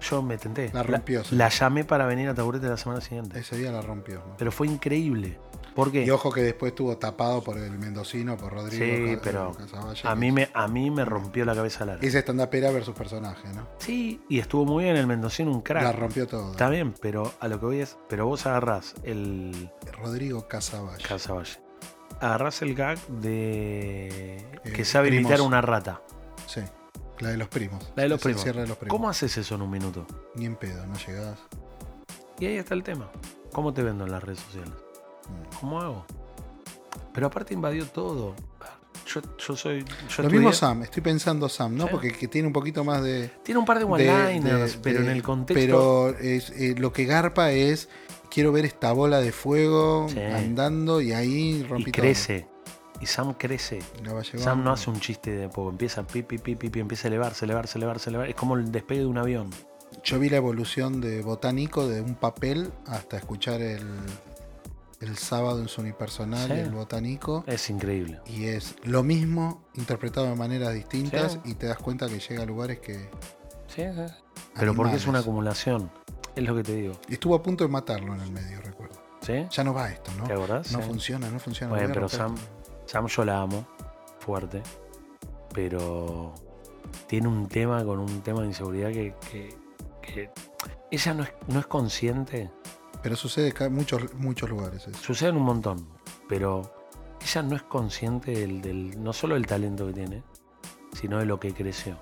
[0.00, 0.70] yo me tenté.
[0.74, 1.34] La rompió, sí.
[1.36, 3.38] la llamé para venir a Taburete la semana siguiente.
[3.38, 4.16] Ese día la rompió.
[4.26, 4.36] ¿no?
[4.36, 5.38] Pero fue increíble.
[5.74, 8.84] Porque Y ojo que después estuvo tapado por el mendocino, por Rodrigo.
[8.84, 11.98] Sí, pero Casavalle, a mí, me, a mí me rompió la cabeza Lara.
[12.00, 13.66] Es stand-upera versus personaje, ¿no?
[13.78, 15.82] Sí, y estuvo muy bien el mendocino, un crack.
[15.82, 16.52] La rompió todo.
[16.52, 17.96] Está bien, pero a lo que voy es.
[18.08, 19.68] Pero vos agarrás el.
[20.00, 21.02] Rodrigo Casavalle.
[21.02, 21.58] Casavalle.
[22.20, 24.36] Agarrás el gag de.
[24.36, 26.02] Eh, que sabe imitar una rata.
[26.46, 26.60] Sí.
[27.24, 27.82] La de los primos.
[27.96, 28.42] La de los el primos.
[28.42, 28.90] cierre de los primos.
[28.96, 30.06] ¿Cómo haces eso en un minuto?
[30.34, 31.38] Ni en pedo, no llegás.
[32.38, 33.10] Y ahí está el tema.
[33.52, 34.72] ¿Cómo te vendo en las redes sociales?
[34.72, 35.56] Mm.
[35.60, 36.06] ¿Cómo hago?
[37.12, 38.34] Pero aparte invadió todo.
[39.06, 39.84] Yo, yo soy.
[40.16, 41.84] Yo Lo mismo Sam, estoy pensando Sam, ¿no?
[41.84, 41.88] Sí.
[41.92, 43.30] Porque que tiene un poquito más de.
[43.42, 45.60] Tiene un par de one-liners, pero de- en el contexto.
[45.64, 47.88] Pero es, eh, lo que garpa es.
[48.30, 50.18] Quiero ver esta bola de fuego Sí.
[50.20, 52.02] andando y ahí y rompí todo.
[53.00, 53.80] Y Sam crece.
[54.06, 54.22] Va.
[54.24, 57.10] Sam no hace un chiste de poco, empieza pi, pi, pi, pi, pi, empieza a
[57.10, 58.30] elevarse, elevarse, elevarse, elevarse.
[58.30, 59.50] Es como el despegue de un avión.
[60.04, 63.82] Yo vi la evolución de Botánico de un papel hasta escuchar el,
[65.00, 66.52] el sábado en su unipersonal, Sí.
[66.54, 67.44] el Botánico.
[67.46, 68.20] Es increíble.
[68.26, 71.40] Y es lo mismo interpretado de maneras distintas Sí.
[71.44, 73.08] y te das cuenta que llega a lugares que.
[73.68, 73.82] Sí,
[74.56, 75.90] Pero porque es una acumulación.
[76.36, 76.94] Es lo que te digo.
[77.08, 79.02] Y estuvo a punto de matarlo en el medio, recuerdo.
[79.20, 79.46] ¿Sí?
[79.50, 80.24] Ya no va esto, ¿no?
[80.24, 80.70] ¿Te acordás?
[80.72, 80.86] No Sí.
[80.88, 81.72] funciona, no funciona.
[81.72, 82.36] Bueno, pero Sam-.
[82.86, 83.66] Sam yo la amo.
[84.18, 84.62] Fuerte.
[85.52, 86.34] Pero
[87.06, 89.56] tiene un tema con un tema de inseguridad que, que-
[90.02, 90.30] que
[90.90, 92.50] ella no es, no es consciente.
[93.02, 94.98] Pero sucede en muchos, muchos lugares eso.
[94.98, 95.88] Sucede en un montón.
[96.28, 96.62] Pero
[97.22, 100.22] ella no es consciente del, del- no solo del talento que tiene,
[100.92, 101.98] sino de lo que creció.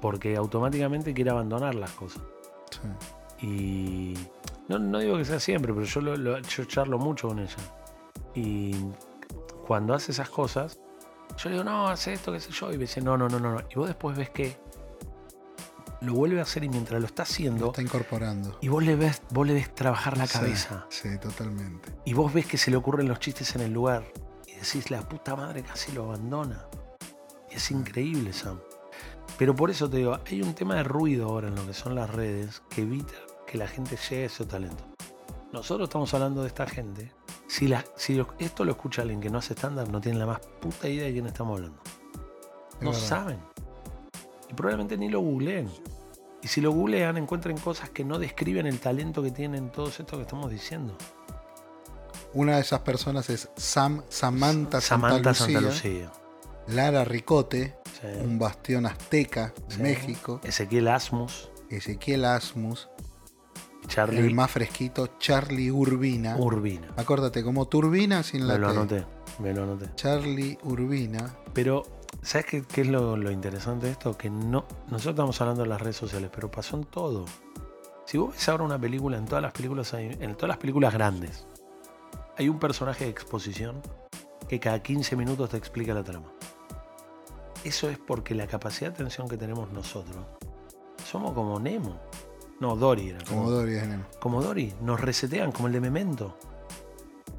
[0.00, 2.22] Porque automáticamente quiere abandonar las cosas.
[3.40, 3.46] Sí.
[3.46, 4.14] Y
[4.68, 7.56] no, no digo que sea siempre, pero yo, lo, lo- yo charlo mucho con ella.
[8.34, 8.74] Y
[9.70, 10.80] cuando hace esas cosas,
[11.38, 12.70] yo le digo, no, hace esto, qué sé yo.
[12.72, 13.52] Y me dice, no, no, no, no.
[13.52, 13.60] no.
[13.70, 14.58] Y vos después ves que
[16.00, 18.58] lo vuelve a hacer y mientras lo está Lo haciendo, está incorporando.
[18.60, 20.86] y vos le ves, vos le ves trabajar la Sí, cabeza.
[20.88, 21.88] Sí, totalmente.
[22.04, 24.02] Y vos ves que se le ocurren los chistes en el lugar.
[24.48, 26.66] Y decís, la puta madre casi lo abandona.
[27.48, 28.58] Y es increíble, Sam.
[29.38, 31.94] Pero por eso te digo, hay un tema de ruido ahora en lo que son
[31.94, 33.14] las redes que evita
[33.46, 34.82] que la gente llegue a ese talento.
[35.52, 37.12] Nosotros estamos hablando de esta gente.
[37.50, 40.26] Si, la, si lo- esto lo escucha alguien que no hace estándar, no tiene la
[40.26, 41.80] más puta idea de quién estamos hablando.
[42.80, 43.38] No saben.
[44.48, 45.68] Y probablemente ni lo googleen.
[46.42, 50.16] Y si lo googlean, encuentren cosas que no describen el talento que tienen todos estos
[50.18, 50.96] que estamos diciendo.
[52.32, 56.12] Una de esas personas es Sam Samantha, Samantha Santa, Santa Lucía, Lucía.
[56.68, 58.06] Lara Ricote, Sí.
[58.24, 59.82] un bastión azteca de Sí.
[59.82, 62.88] México, Ezequiel Asmus, Ezequiel Asmus,
[63.90, 66.36] Charlie el más fresquito, Charlie Urbina.
[66.36, 66.88] Urbina.
[66.96, 68.72] Acórdate, como turbina sin la Me lo T.
[68.72, 69.06] anoté,
[69.40, 69.90] me lo anoté.
[69.96, 71.34] Charlie Urbina.
[71.52, 71.82] Pero,
[72.22, 74.16] ¿sabes qué, qué es lo, lo interesante de esto?
[74.16, 77.24] Que no, nosotros estamos hablando de las redes sociales, pero pasó en todo.
[78.06, 80.92] Si vos ves ahora una película, en todas las películas, hay- en todas las películas
[80.94, 81.46] grandes,
[82.38, 83.82] hay un personaje de exposición
[84.48, 86.32] que cada 15 minutos te explica la trama.
[87.64, 90.24] Eso es porque la capacidad de atención que tenemos nosotros,
[91.04, 92.00] somos como Nemo.
[92.60, 93.24] No, Dory era.
[93.24, 93.80] Como Dory
[94.20, 96.36] como Dory, nos resetean como el de Memento.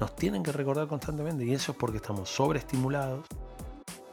[0.00, 3.24] Nos tienen que recordar constantemente y eso es porque estamos sobreestimulados,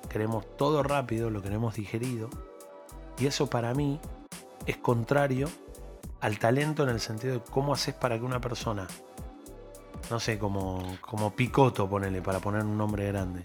[0.08, 2.30] queremos todo rápido, lo queremos digerido
[3.17, 4.00] y eso para mí
[4.67, 5.48] es contrario
[6.22, 8.86] al talento en el sentido de cómo haces para que una persona,
[10.12, 13.43] no sé, como, como Picoto, ponele, para poner un nombre grande,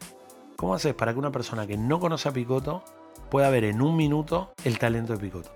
[0.57, 2.85] ¿cómo haces para que una persona que no conoce a Picoto
[3.31, 5.51] pueda ver en un minuto el talento de Picoto?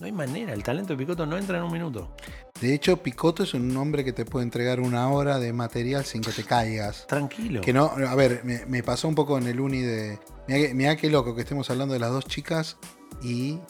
[0.00, 2.14] No hay manera, el talento de Picoto no entra en un minuto.
[2.60, 6.22] De hecho, Picoto es un hombre que te puede entregar una hora de material sin
[6.22, 7.06] que te caigas.
[7.06, 7.60] Tranquilo.
[7.60, 10.18] Que no, a ver, me, me pasó un poco en el uni de.
[10.48, 12.76] Mirá, mirá qué loco que estemos hablando de las dos chicas
[13.22, 13.60] y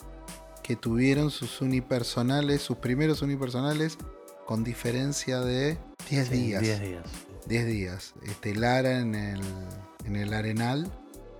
[0.63, 3.97] que tuvieron sus unipersonales, sus primeros unipersonales,
[4.47, 5.77] con diferencia de
[6.09, 6.61] 10 Sí, días.
[6.61, 7.03] 10 días.
[7.47, 8.13] 10 días.
[8.23, 9.41] Este, Lara en el,
[10.05, 10.91] en el arenal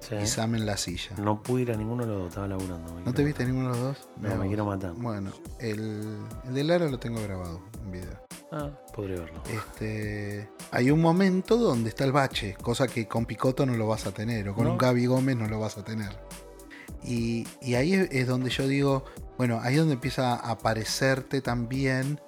[0.07, 0.15] Sí.
[0.15, 1.15] y Sam en la silla.
[1.17, 2.93] No pude ir a ninguno de los dos, estaba laburando.
[3.03, 3.53] ¿No te viste matar.
[3.55, 4.09] ninguno de los dos?
[4.21, 4.93] No, me quiero matar.
[4.93, 8.25] Bueno, el, el de Lara lo tengo grabado en video.
[8.51, 9.41] Ah, podría verlo.
[9.51, 14.05] Este, hay un momento donde está el bache, cosa que con Picoto no lo vas
[14.05, 14.71] a tener, o con No.
[14.73, 16.15] un Gaby Gómez no lo vas a tener.
[17.03, 19.05] Y, y ahí es, es donde yo digo,
[19.37, 22.19] bueno, ahí es donde empieza a aparecerte también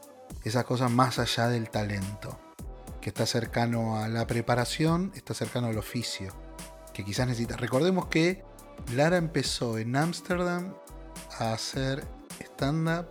[0.44, 2.40] esa cosa más allá del talento,
[3.02, 6.34] que está cercano a la preparación, está cercano al oficio,
[6.98, 7.56] que quizás necesita.
[7.58, 8.44] Recordemos que
[8.96, 10.74] Lara empezó en Ámsterdam
[11.40, 12.04] a hacer
[12.40, 13.06] stand-up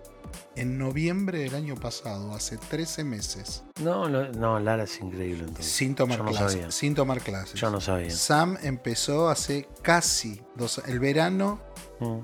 [0.57, 3.62] en noviembre del año pasado, hace 13 meses.
[3.81, 5.72] No, lo- no, Lara es increíble entonces.
[5.72, 6.53] Sin tomar no clases.
[6.53, 6.70] sabía.
[6.72, 7.61] Sin tomar clases.
[7.61, 8.11] Yo no sabía.
[8.11, 11.61] Sam empezó hace casi dos El verano,
[12.01, 12.18] Mm,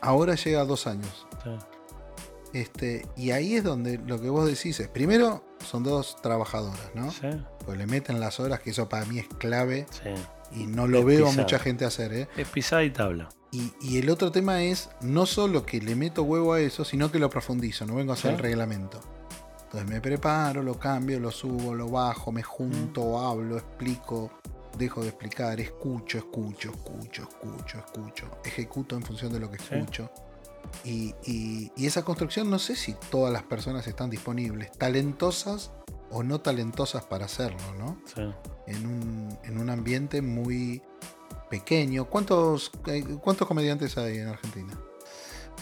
[0.00, 1.26] ahora llega a dos años.
[1.44, 1.50] sí.
[2.52, 7.12] Este, y ahí es donde lo que vos decís es, primero, son dos trabajadoras, ¿no?
[7.12, 7.28] Sí,
[7.74, 10.10] Le meten las horas, que eso para mí es clave sí.
[10.60, 12.28] y no lo Es veo a mucha gente hacer, ¿eh?
[12.36, 13.28] Es pisada y tabla.
[13.52, 17.10] Y, y el otro tema es, no solo que le meto huevo a eso, sino
[17.10, 18.36] que lo profundizo, no vengo a hacer Sí.
[18.36, 19.00] el reglamento.
[19.64, 24.30] Entonces me preparo, lo cambio, lo subo, lo bajo, me junto, hablo, explico,
[24.78, 29.64] dejo de explicar, escucho, escucho, escucho, escucho, escucho, ejecuto en función de lo que Sí.
[29.74, 30.10] escucho.
[30.84, 35.72] Y, y- y esa construcción no sé si todas las personas están disponibles, talentosas
[36.10, 37.98] o no talentosas para hacerlo, ¿no?
[38.04, 38.22] Sí.
[38.66, 40.82] en un, en un ambiente muy
[41.48, 42.04] pequeño.
[42.06, 44.72] ¿Cuántos, eh, ¿Cuántos comediantes hay en Argentina?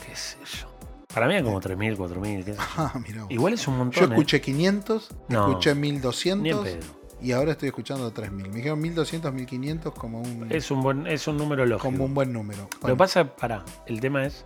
[0.07, 0.69] ¿Qué sé yo?
[1.13, 2.65] Para mí es como 3.000, 4.000, qué sé yo.
[2.77, 3.31] Ah, mira vos.
[3.31, 4.01] Igual es un montón.
[4.03, 4.15] Yo ¿eh?
[4.15, 6.81] escuché 500, No, escuché Ni en 1200 pedo.
[7.21, 8.49] y ahora estoy escuchando 3000.
[8.51, 11.91] Me dijeron 1200, 1500 como un, Es un, buen, es un número lógico.
[11.91, 12.69] como un buen número.
[12.83, 14.45] Lo que pasa, pará, el tema es,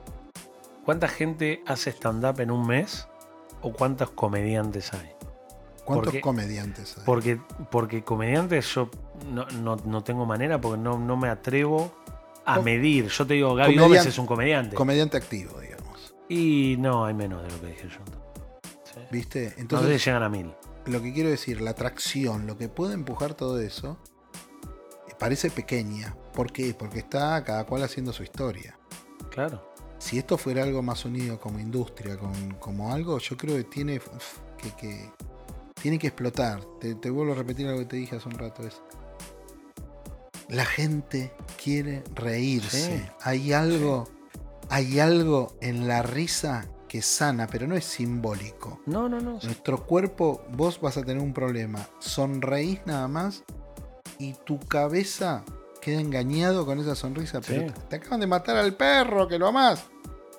[0.84, 3.06] ¿cuánta gente hace stand-up en un mes
[3.60, 5.10] o cuántos comediantes hay?
[5.84, 7.04] ¿Cuántos porque- comediantes hay?
[7.04, 7.40] Porque,
[7.70, 8.88] porque comediantes yo
[9.30, 11.92] no, no- no tengo manera porque no, no me atrevo
[12.44, 13.08] a medir.
[13.08, 14.74] Yo te digo, Gaby Gómez es un comediante.
[14.76, 15.82] Comediante activo, digamos.
[16.28, 17.98] y no, hay menos de lo que dije yo.
[18.84, 19.00] Sí.
[19.10, 19.54] ¿Viste?
[19.58, 20.54] Entonces, llegan a mil.
[20.86, 23.98] lo que quiero decir, la atracción, lo que puede empujar todo eso,
[25.08, 26.16] eh, parece pequeña.
[26.32, 26.74] ¿Por qué?
[26.74, 28.78] Porque está cada cual haciendo su historia.
[29.30, 29.70] Claro.
[29.98, 34.00] si esto fuera algo más unido como industria, con- como algo, yo creo que tiene
[34.76, 35.10] que-
[35.82, 36.64] tiene que explotar.
[36.80, 38.62] Te, te vuelvo a repetir algo que te dije hace un rato.
[38.62, 38.80] Es,
[40.48, 42.98] la gente quiere reírse.
[42.98, 43.04] Sí.
[43.22, 44.08] Hay algo,
[44.70, 48.80] hay algo en la risa que sana, pero no es simbólico.
[48.86, 49.40] No, no, no.
[49.42, 51.88] Nuestro cuerpo, vos vas a tener un problema.
[51.98, 53.42] Sonreís nada más
[54.18, 55.42] y tu cabeza
[55.80, 57.40] queda engañado con esa sonrisa.
[57.40, 59.84] Pero te, te acaban de matar al perro, que lo amás.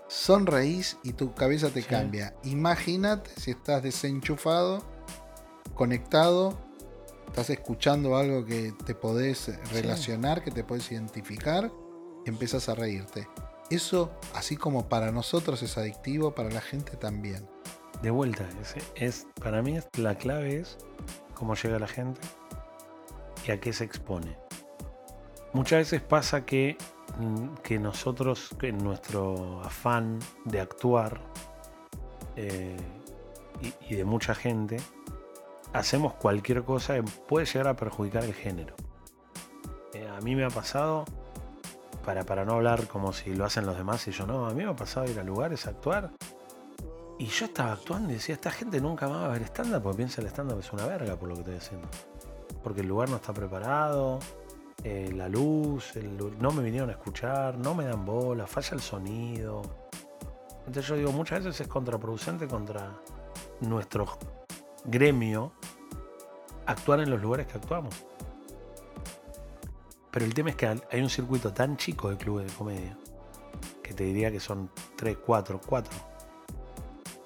[0.07, 2.35] Sonreís y tu cabeza te cambia.
[2.43, 4.92] Imagínate si estás desenchufado,
[5.75, 6.57] conectado,
[7.27, 11.71] estás escuchando algo que te podés relacionar, que te podés identificar,
[12.25, 13.27] y empiezas a reírte.
[13.69, 17.47] Eso, así como para nosotros es adictivo, para la gente también.
[18.01, 20.77] De vuelta, es, es- para mí la clave es
[21.33, 22.21] cómo llega la gente
[23.47, 24.37] y a qué se expone.
[25.53, 26.77] Muchas veces pasa que,
[27.17, 31.19] mm, que nosotros, en nuestro afán de actuar
[32.35, 32.75] eh,
[33.61, 34.77] y, y de mucha gente,
[35.73, 38.75] hacemos cualquier cosa que puede llegar a perjudicar el género.
[39.93, 41.05] Eh, a mí me ha pasado,
[42.05, 44.63] para, para no hablar como si lo hacen los demás y yo no, a mí
[44.63, 46.11] me ha pasado ir a lugares a actuar
[47.19, 50.21] y yo estaba actuando y decía, esta gente nunca va a ver stand-up porque piensa
[50.21, 51.87] el stand-up es una verga por lo que estoy haciendo.
[52.63, 54.19] Porque el lugar no está preparado,
[54.83, 55.93] eh, la luz,
[56.39, 59.61] no me vinieron a escuchar, no me dan bola, falla el sonido.
[60.65, 62.91] Entonces yo digo, muchas veces es contraproducente contra
[63.61, 64.05] nuestro
[64.85, 65.53] gremio
[66.65, 67.93] actuar en los lugares que actuamos.
[70.11, 72.97] Pero el tema es que hay un circuito tan chico de clubes de comedia
[73.81, 75.93] que te diría que son 3, 4, 4.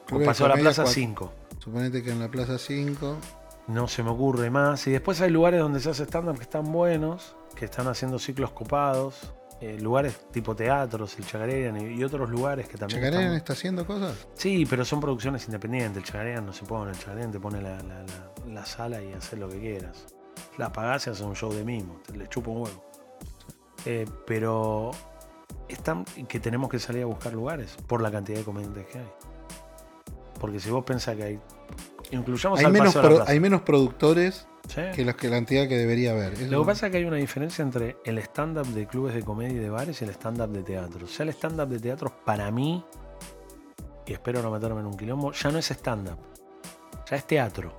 [0.06, 0.94] Club de Pasó a la Plaza cuatro.
[0.94, 1.34] 5.
[1.60, 3.18] Suponete que en la Plaza 5.
[3.68, 4.88] No se me ocurre más.
[4.88, 8.52] Y después hay lugares donde se hace stand-up que están buenos, que están haciendo ciclos
[8.52, 9.34] copados.
[9.60, 13.02] Eh, lugares tipo teatros, el Chagarén y, otros lugares que también.
[13.02, 14.28] ¿Chacarén están- está haciendo cosas?
[14.36, 16.04] Sí, pero son producciones independientes.
[16.04, 19.14] El Chagarén no se pone, el Chagarén te pone la, la- la- la sala y
[19.14, 20.06] haces lo que quieras.
[20.58, 22.84] La pagás y haces un show de mimo, te le chupa un huevo.
[23.86, 24.92] Eh, pero
[25.68, 29.12] están que tenemos que salir a buscar lugares por la cantidad de comediantes que hay.
[30.40, 31.40] Porque si vos pensás que hay.
[32.12, 33.32] Incluyamos Hay al menos, Paseo de la pro- Plaza.
[33.32, 34.82] hay menos productores Sí.
[34.96, 36.34] que los que la cantidad que debería haber.
[36.34, 39.24] Eso- Lo que pasa es que hay una diferencia entre el stand-up de clubes de
[39.24, 41.06] comedia y de bares y el stand-up de teatro.
[41.06, 42.84] O sea, el stand-up de teatro para mí,
[44.06, 46.18] y espero no meterme en un quilombo, ya no es stand-up.
[47.10, 47.74] Ya es teatro.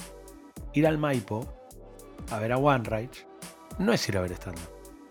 [0.73, 1.47] Ir al Maipo
[2.31, 3.27] a ver a One Rage
[3.79, 4.71] no es ir a ver stand-up.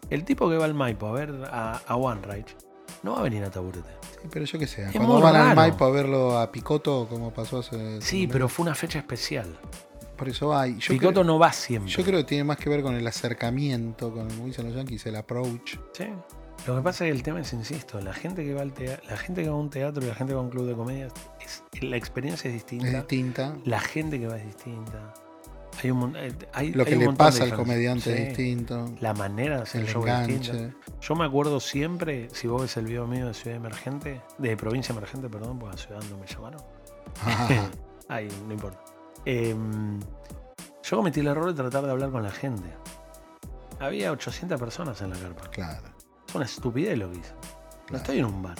[0.10, 2.56] El tipo que va al Maipo a ver a, a One Rage
[3.03, 3.89] no va a venir a taburete.
[4.21, 4.84] Sí, pero yo qué sé.
[4.84, 5.56] Es Cuando van al.
[5.56, 8.01] Maipo a verlo a Picoto, como pasó hace.
[8.01, 9.58] Sí, pero fue una fecha especial.
[10.15, 10.77] Por eso hay.
[10.80, 11.91] Yo Picoto creo, no va siempre.
[11.91, 15.06] yo creo que tiene más que ver con el acercamiento, con como dicen los yankees,
[15.06, 15.77] el approach.
[15.93, 16.06] Sí.
[16.65, 19.08] Lo que pasa es que el tema es, insisto, la gente que va al teatro,
[19.10, 20.65] la gente que va a un teatro y la gente que va a un club
[20.65, 21.08] de comedia,
[21.39, 22.88] es, la experiencia es distinta.
[22.88, 23.56] Es distinta.
[23.63, 25.13] La gente que va es distinta.
[25.84, 28.24] Hay un, eh, hay, Lo hay que un le pasa al comediante Sí.
[28.26, 28.86] distinto.
[29.00, 30.74] La manera de hacer El el show enganche.
[31.02, 34.94] Yo me acuerdo siempre, si vos ves el video mío de Ciudad Emergente, de Provincia
[34.94, 36.62] Emergente, perdón, porque a Ciudad no me llamaron.
[37.26, 37.70] Ajá.
[38.10, 38.80] Ay, no importa.
[39.26, 40.00] Em,
[40.84, 42.70] yo cometí el error de tratar de hablar con la gente.
[43.80, 45.50] Había 800 personas en la carpa.
[45.52, 45.88] claro.
[46.28, 47.32] Es una estupidez lo que hice.
[47.34, 47.98] No Claro.
[48.04, 48.58] estoy en un bar.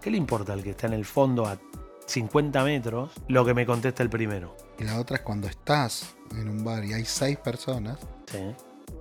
[0.00, 1.58] ¿Qué le importa al que está en el fondo a
[2.06, 4.56] 50 metros lo que me contesta el primero?
[4.78, 7.98] Y la otra es cuando estás en un bar y hay seis personas
[8.30, 8.38] Sí.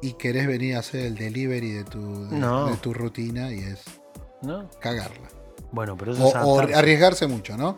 [0.01, 2.67] y querés venir a hacer el delivery de tu, de, No.
[2.67, 3.83] de tu rutina y es
[4.41, 4.69] ¿No?
[4.79, 5.27] cagarla.
[5.71, 6.75] Bueno, pero eso O, es o adaptarse.
[6.75, 7.77] arriesgarse mucho, ¿no?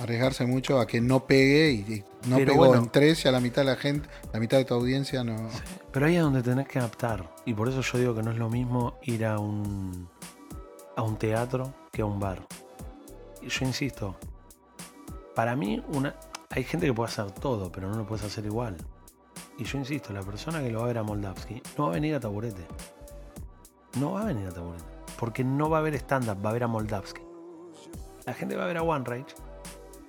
[0.00, 2.82] Arriesgarse mucho a que no pegue y, y no Pero pegó bueno.
[2.82, 5.48] en tres y a la mitad de la gente, la mitad de tu audiencia no.
[5.90, 7.34] Pero ahí es donde tenés que adaptar.
[7.46, 10.08] Y por eso yo digo que no es lo mismo ir a un,
[10.96, 12.46] a un teatro que a un bar.
[13.40, 14.16] Y yo insisto,
[15.34, 16.14] para mí una,
[16.50, 18.76] hay gente que puede hacer todo, pero no lo puedes hacer igual.
[19.58, 21.94] Y yo insisto, la persona que lo va a ver a Moldavsky no va a
[21.94, 22.66] venir a Taburete.
[23.98, 24.84] No va a venir a Taburete.
[25.18, 27.22] Porque no va a ver stand-up, va a ver a Moldavsky.
[28.26, 29.34] La gente va a ver a One Rage.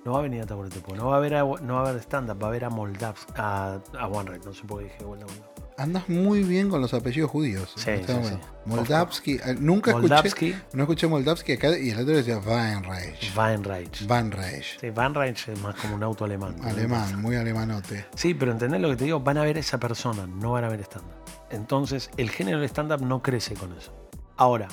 [0.04, 2.42] No va a venir a Taburete, no va a ver, no va a ver stand-up,
[2.42, 3.32] va a ver a Moldavsky.
[3.36, 5.57] A, One Rage, no sé por qué dije vuelta Moldavsky.
[5.78, 7.72] Andas muy bien con los apellidos judíos.
[7.76, 8.38] Sí, este sí, sí.
[8.66, 9.34] Moldavsky.
[9.36, 13.32] eh, Nunca escuché, Moldavsky, no escuché Moldavsky acá y el otro decía Van Reich.
[13.34, 14.06] Van Reich.
[14.06, 14.80] Van Reich.
[14.80, 16.56] Sí, Van Reich es más como un auto alemán.
[16.60, 16.68] ¿no?
[16.68, 18.06] Alemán, muy alemanote.
[18.16, 20.64] Sí, pero entendés lo que te digo, van a ver a esa persona, no van
[20.64, 21.12] a ver stand-up.
[21.50, 23.92] Entonces, el género del stand-up no crece con eso.
[24.36, 24.66] Ahora,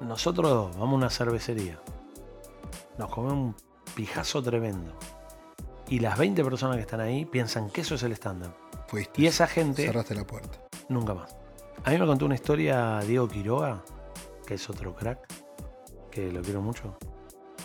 [0.00, 1.80] nosotros dos vamos a una cervecería,
[2.96, 3.56] nos comemos un
[3.94, 4.96] pijazo tremendo.
[5.88, 8.52] Y las 20 personas que están ahí piensan que eso es el stand-up.
[8.88, 9.22] Fuiste.
[9.22, 10.58] Y esa gente, Cerraste la puerta.
[10.88, 11.36] nunca más.
[11.84, 13.82] A mí me contó una historia Diego Quiroga,
[14.46, 15.20] que es otro crack,
[16.10, 16.96] que lo quiero mucho.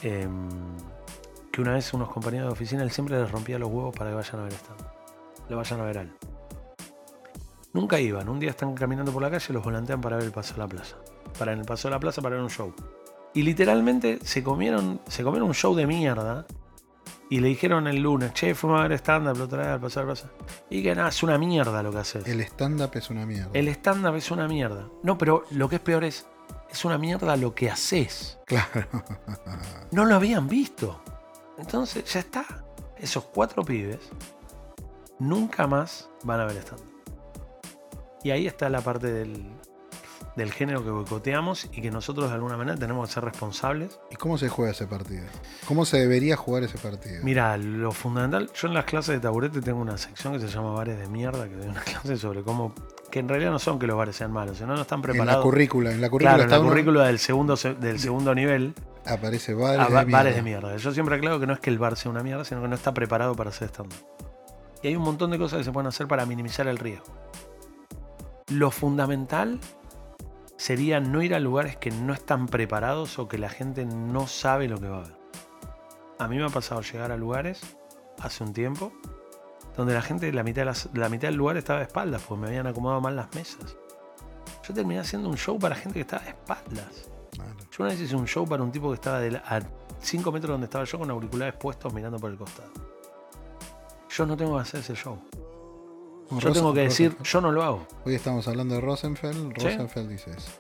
[0.01, 0.49] em,
[1.51, 4.15] que una vez unos compañeros de oficina, él siempre les rompía los huevos para que
[4.17, 4.81] vayan a ver stand
[5.49, 6.13] Le vayan a ver a él.
[7.73, 8.27] Nunca iban.
[8.29, 10.59] Un día están caminando por la calle y los volantean para ver el paso de
[10.59, 10.97] la plaza.
[11.39, 12.73] Para en el paso de la plaza para ver un show.
[13.33, 16.45] Y literalmente se comieron, se comieron un show de mierda.
[17.33, 20.29] Y le dijeron el lunes, che, fuimos a ver stand-up, lo trae al la plaza.
[20.69, 22.27] Y que nada, es una mierda lo que haces.
[22.27, 23.49] El stand-up es una mierda.
[23.53, 24.87] El stand-up es una mierda.
[25.01, 26.27] No, pero lo que es peor es,
[26.69, 28.37] es una mierda lo que haces.
[28.45, 28.87] Claro.
[29.89, 31.01] No lo habían visto.
[31.57, 32.45] Entonces, ya está.
[32.99, 34.11] Esos cuatro pibes
[35.17, 36.85] nunca más van a ver stand-up.
[38.23, 39.43] Y ahí está la parte del,
[40.35, 43.99] del género que boicoteamos y que nosotros de alguna manera tenemos que ser responsables.
[44.09, 45.23] ¿Y cómo se juega ese partido?
[45.67, 47.23] ¿Cómo se debería jugar ese partido?
[47.23, 50.71] Mira, lo fundamental, yo en las clases de taburete tengo una sección que se llama
[50.71, 52.73] bares de mierda, que doy una clase sobre cómo,
[53.11, 55.11] que en realidad no son que los bares sean malos, sino no están en la
[55.13, 55.43] preparados.
[55.43, 58.33] currícula, en la currícula Claro, en está la uno- currícula del segundo, se- del segundo
[58.33, 58.73] nivel
[59.05, 60.17] aparece bares, a de, ba- mierda.
[60.17, 60.77] bares de mierda.
[60.77, 62.75] Yo siempre aclaro que no es que el bar sea una mierda, sino que no
[62.75, 63.93] está preparado para hacer stand
[64.81, 67.05] Y hay un montón de cosas que se pueden hacer para minimizar el riesgo.
[68.49, 69.59] Lo fundamental
[70.57, 74.67] sería no ir a lugares que no están preparados o que la gente no sabe
[74.67, 75.17] lo que va a ver.
[76.19, 77.61] A mí me ha pasado llegar a lugares
[78.19, 78.93] hace un tiempo
[79.75, 82.41] donde la gente, la mitad, de las- la mitad del lugar estaba de espaldas porque
[82.41, 83.75] me habían acomodado mal las mesas.
[84.67, 87.09] Yo terminé haciendo un show para gente que estaba de espaldas.
[87.31, 87.55] Claro.
[87.71, 89.59] Yo una vez hice un show para un tipo que estaba de la- a
[89.99, 92.69] 5 metros donde estaba yo con auriculares puestos mirando por el costado.
[94.09, 95.17] Yo no tengo que hacer ese show.
[96.31, 97.27] Yo Rosen- tengo que decir, Rosenfeld.
[97.33, 97.87] yo no lo hago.
[98.05, 99.53] Hoy estamos hablando de Rosenfeld.
[99.57, 99.65] Sí.
[99.65, 100.51] Rosenfeld dice eso.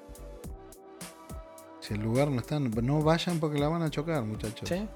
[1.79, 4.69] Si el lugar no está, no vayan porque la van a chocar, muchachos.
[4.69, 4.87] ¿Sí?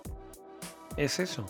[0.96, 1.46] Es eso.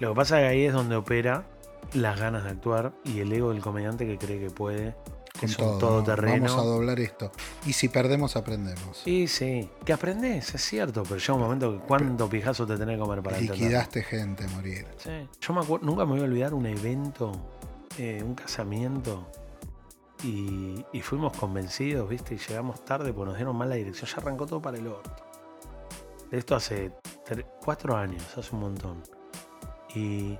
[0.00, 1.46] Lo que pasa es que ahí es donde opera
[1.92, 4.96] las ganas de actuar y el ego del comediante que cree que puede,
[5.38, 5.66] que es todo.
[5.68, 5.78] un ¿no?
[5.78, 6.46] todoterreno.
[6.46, 7.30] Vamos a doblar esto.
[7.66, 8.98] Y si perdemos, aprendemos.
[9.04, 9.70] Sí, sí.
[9.84, 13.22] Que aprendes, es cierto, pero llega un momento que cuánto pijazo te tenés que comer
[13.22, 13.38] para.
[13.38, 14.86] Liquidaste gente, morir.
[14.96, 15.28] Sí.
[15.40, 17.30] Yo me acuerdo, nunca me voy a olvidar un evento,
[17.98, 19.26] eh, un casamiento,
[20.22, 22.34] y, y fuimos convencidos, ¿viste?
[22.34, 24.08] Y llegamos tarde porque nos dieron mal la dirección.
[24.10, 25.14] Ya arrancó todo para el orto.
[26.30, 26.92] Esto hace
[27.64, 29.02] cuatro años, hace un montón.
[29.94, 30.38] Y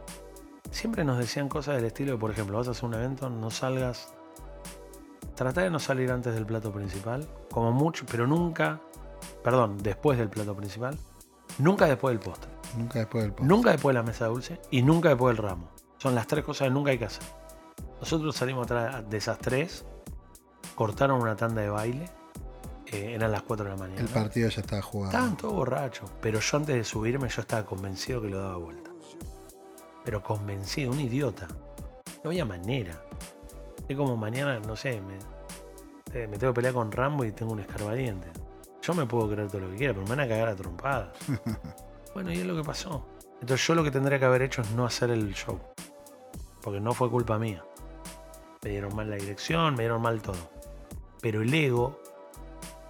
[0.71, 3.51] siempre nos decían cosas del estilo de, por ejemplo, vas a hacer un evento, no
[3.51, 4.13] salgas.
[5.35, 8.81] Trata de no salir antes del plato principal, como mucho, pero nunca,
[9.43, 10.97] perdón, después del plato principal,
[11.59, 13.51] nunca después del postre, Nunca después del podcast.
[13.51, 15.69] nunca después de la mesa dulce y nunca después del ramo.
[15.99, 17.25] Son las tres cosas que nunca hay que hacer.
[18.05, 19.83] Nosotros salimos atrás de esas tres,
[20.75, 22.05] cortaron una tanda de baile,
[22.93, 24.03] eh, eran las 4 de la mañana.
[24.03, 25.11] El partido ya estaba jugado.
[25.11, 28.91] Estaban todos borrachos, pero yo antes de subirme yo estaba convencido que lo daba vuelta.
[30.05, 31.49] Pero convencido, un idiota.
[32.23, 33.03] No había manera.
[33.89, 35.15] Es como mañana, no sé, me,
[36.13, 38.29] eh, me tengo que pelear con Rambo y tengo un escarbadiente.
[38.83, 41.17] Yo me puedo creer todo lo que quiera, pero me van a cagar a trompadas.
[42.15, 43.07] bueno, y es lo que pasó.
[43.41, 45.59] Entonces yo lo que tendría que haber hecho es no hacer el show.
[46.61, 47.65] Porque no fue culpa mía.
[48.65, 50.51] Me dieron mal la dirección, me dieron mal todo.
[51.21, 52.01] Pero el ego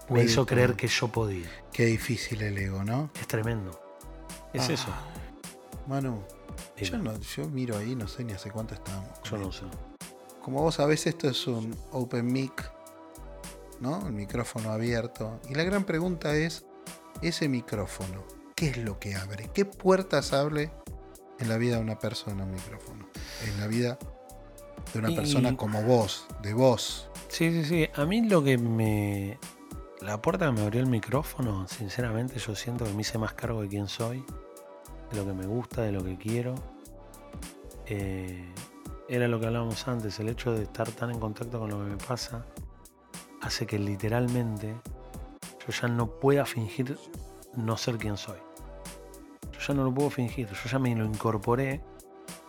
[0.08, 0.46] me hizo todo.
[0.46, 1.48] creer que yo podía.
[1.72, 3.10] Qué difícil el ego, ¿no?
[3.20, 3.80] Es tremendo.
[4.52, 4.88] Es Ah, eso.
[5.88, 6.22] Manu,
[6.76, 9.20] yo, no, yo miro ahí, no sé ni hace cuánto estábamos.
[9.24, 9.64] Yo no sé.
[10.40, 12.70] Como vos sabés, esto es un open mic,
[13.80, 14.06] ¿no?
[14.06, 15.40] El micrófono abierto.
[15.48, 16.64] Y la gran pregunta es,
[17.20, 19.50] ese micrófono, ¿qué es lo que abre?
[19.52, 20.70] ¿Qué puertas abre
[21.40, 23.08] en la vida de una persona un micrófono?
[23.44, 23.98] En la vida
[24.92, 27.08] de una Y- persona como vos, de vos.
[27.28, 27.88] Sí, sí, sí.
[27.94, 29.38] A mí lo que me.
[30.00, 33.62] La puerta que me abrió el micrófono, sinceramente, yo siento que me hice más cargo
[33.62, 34.24] de quién soy,
[35.10, 36.54] de lo que me gusta, de lo que quiero.
[37.86, 38.44] Eh,
[39.08, 41.90] era lo que hablábamos antes, el hecho de estar tan en contacto con lo que
[41.90, 42.44] me pasa
[43.42, 44.74] hace que literalmente
[45.66, 46.98] yo ya no pueda fingir
[47.56, 48.38] no ser quien soy.
[49.52, 51.82] Yo ya no lo puedo fingir, yo ya me lo incorporé.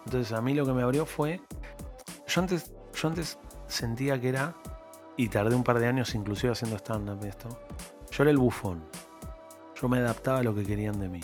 [0.06, 1.42] Entonces a mí lo que me abrió fue...
[2.36, 4.56] Yo antes, yo antes sentía que era,
[5.16, 7.48] y tardé un par de años inclusive haciendo stand-up esto,
[8.12, 8.84] yo era el bufón.
[9.82, 11.22] Yo me adaptaba a lo que querían de mí.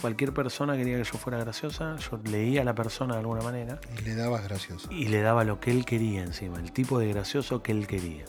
[0.00, 3.80] Cualquier persona quería que yo fuera graciosa, yo leía a la persona de alguna manera
[3.98, 4.88] Y le dabas gracioso.
[4.92, 8.24] y le daba lo que él quería encima, el tipo de gracioso que él quería.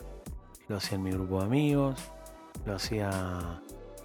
[0.69, 1.99] Lo hacía en mi grupo de amigos,
[2.65, 3.61] lo hacía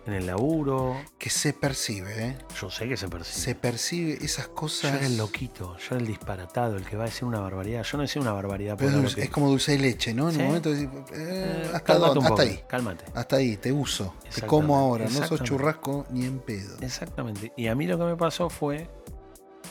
[0.06, 2.38] en el laburo, Que se percibe, ¿eh?
[2.60, 3.38] yo sé que se percibe.
[3.40, 4.94] Se percibe esas yo cosas.
[4.94, 7.82] era el loquito, yo era el disparatado, el que va a decir una barbaridad.
[7.84, 10.12] Yo no decía una barbaridad Pero es, lo dulce- que- es como dulce de leche,
[10.12, 10.28] ¿no?
[10.28, 10.40] En Sí.
[10.40, 12.26] un momento decís, eh, Eh, hasta, dónde?
[12.28, 12.60] hasta ahí.
[12.68, 13.04] Cálmate.
[13.14, 14.14] Hasta ahí, te uso.
[14.34, 15.06] Te como ahora.
[15.08, 16.76] No sos churrasco ni en pedo.
[16.80, 17.52] Exactamente.
[17.56, 18.90] Y a mí lo que me pasó fue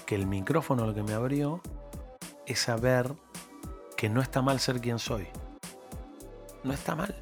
[0.06, 1.62] que el micrófono lo que me abrió
[2.48, 3.14] es saber
[3.96, 5.28] que no está mal ser quien soy.
[6.64, 7.16] No está mal.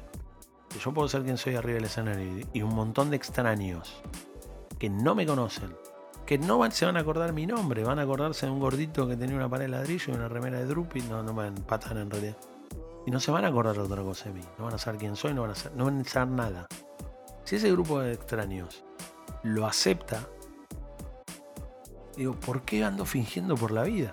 [0.80, 4.02] Yo puedo ser quien soy arriba del escenario y- un montón de extraños
[4.78, 5.74] que no me conocen,
[6.26, 9.06] que no van- se van a acordar mi nombre, van a acordarse de un gordito
[9.06, 11.98] que tenía una pared de ladrillo y una remera de Drupi, no, no van patan
[11.98, 12.36] en realidad.
[13.06, 14.40] Y no se van a acordar de otra cosa de mí.
[14.58, 16.66] No van a saber quién soy, no van a no van a saber nada.
[17.44, 18.84] Si ese grupo de extraños
[19.42, 20.26] lo acepta,
[22.16, 24.12] digo, ¿por qué ando fingiendo por la vida?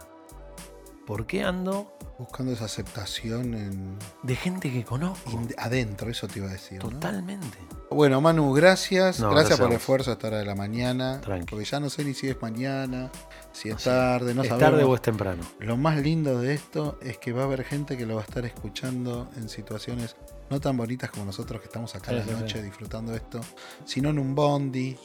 [1.06, 5.32] ¿Por qué ando Buscando esa aceptación en, de gente que conozco?
[5.32, 6.84] in- adentro, eso te iba a decir.
[6.84, 6.90] ¿no?
[6.90, 7.58] Totalmente.
[7.90, 9.20] Bueno, Manu, gracias.
[9.20, 11.22] No, gracias gracias por el esfuerzo a esta hora de la mañana.
[11.22, 11.46] Tranqui.
[11.50, 13.10] Porque ya no sé ni si es mañana,
[13.54, 14.70] si es tarde, no es sabemos.
[14.72, 15.42] tarde o es temprano.
[15.60, 18.26] Lo más lindo de esto es que va a haber gente que lo va a
[18.26, 20.16] estar escuchando en situaciones
[20.50, 22.32] no tan bonitas como nosotros que estamos acá a la sí.
[22.32, 23.40] noche disfrutando esto,
[23.86, 24.98] sino en un bondi,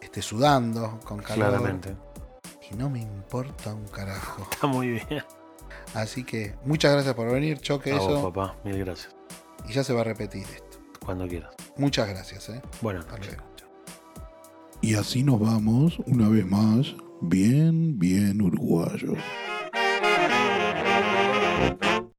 [0.00, 1.48] este, sudando con calor.
[1.50, 1.94] Claramente.
[2.70, 4.42] Y no me importa un carajo.
[4.50, 5.22] Está muy bien.
[5.94, 8.32] Así que muchas gracias por venir, choque A vos, eso.
[8.32, 8.56] papá.
[8.64, 9.14] Mil gracias.
[9.68, 10.78] Y ya se va a repetir esto.
[11.04, 11.54] Cuando quieras.
[11.76, 12.60] Muchas gracias, ¿eh?
[12.82, 13.36] Buenas noches.
[14.80, 19.18] Y así nos vamos, una vez más, bien, bien uruguayos.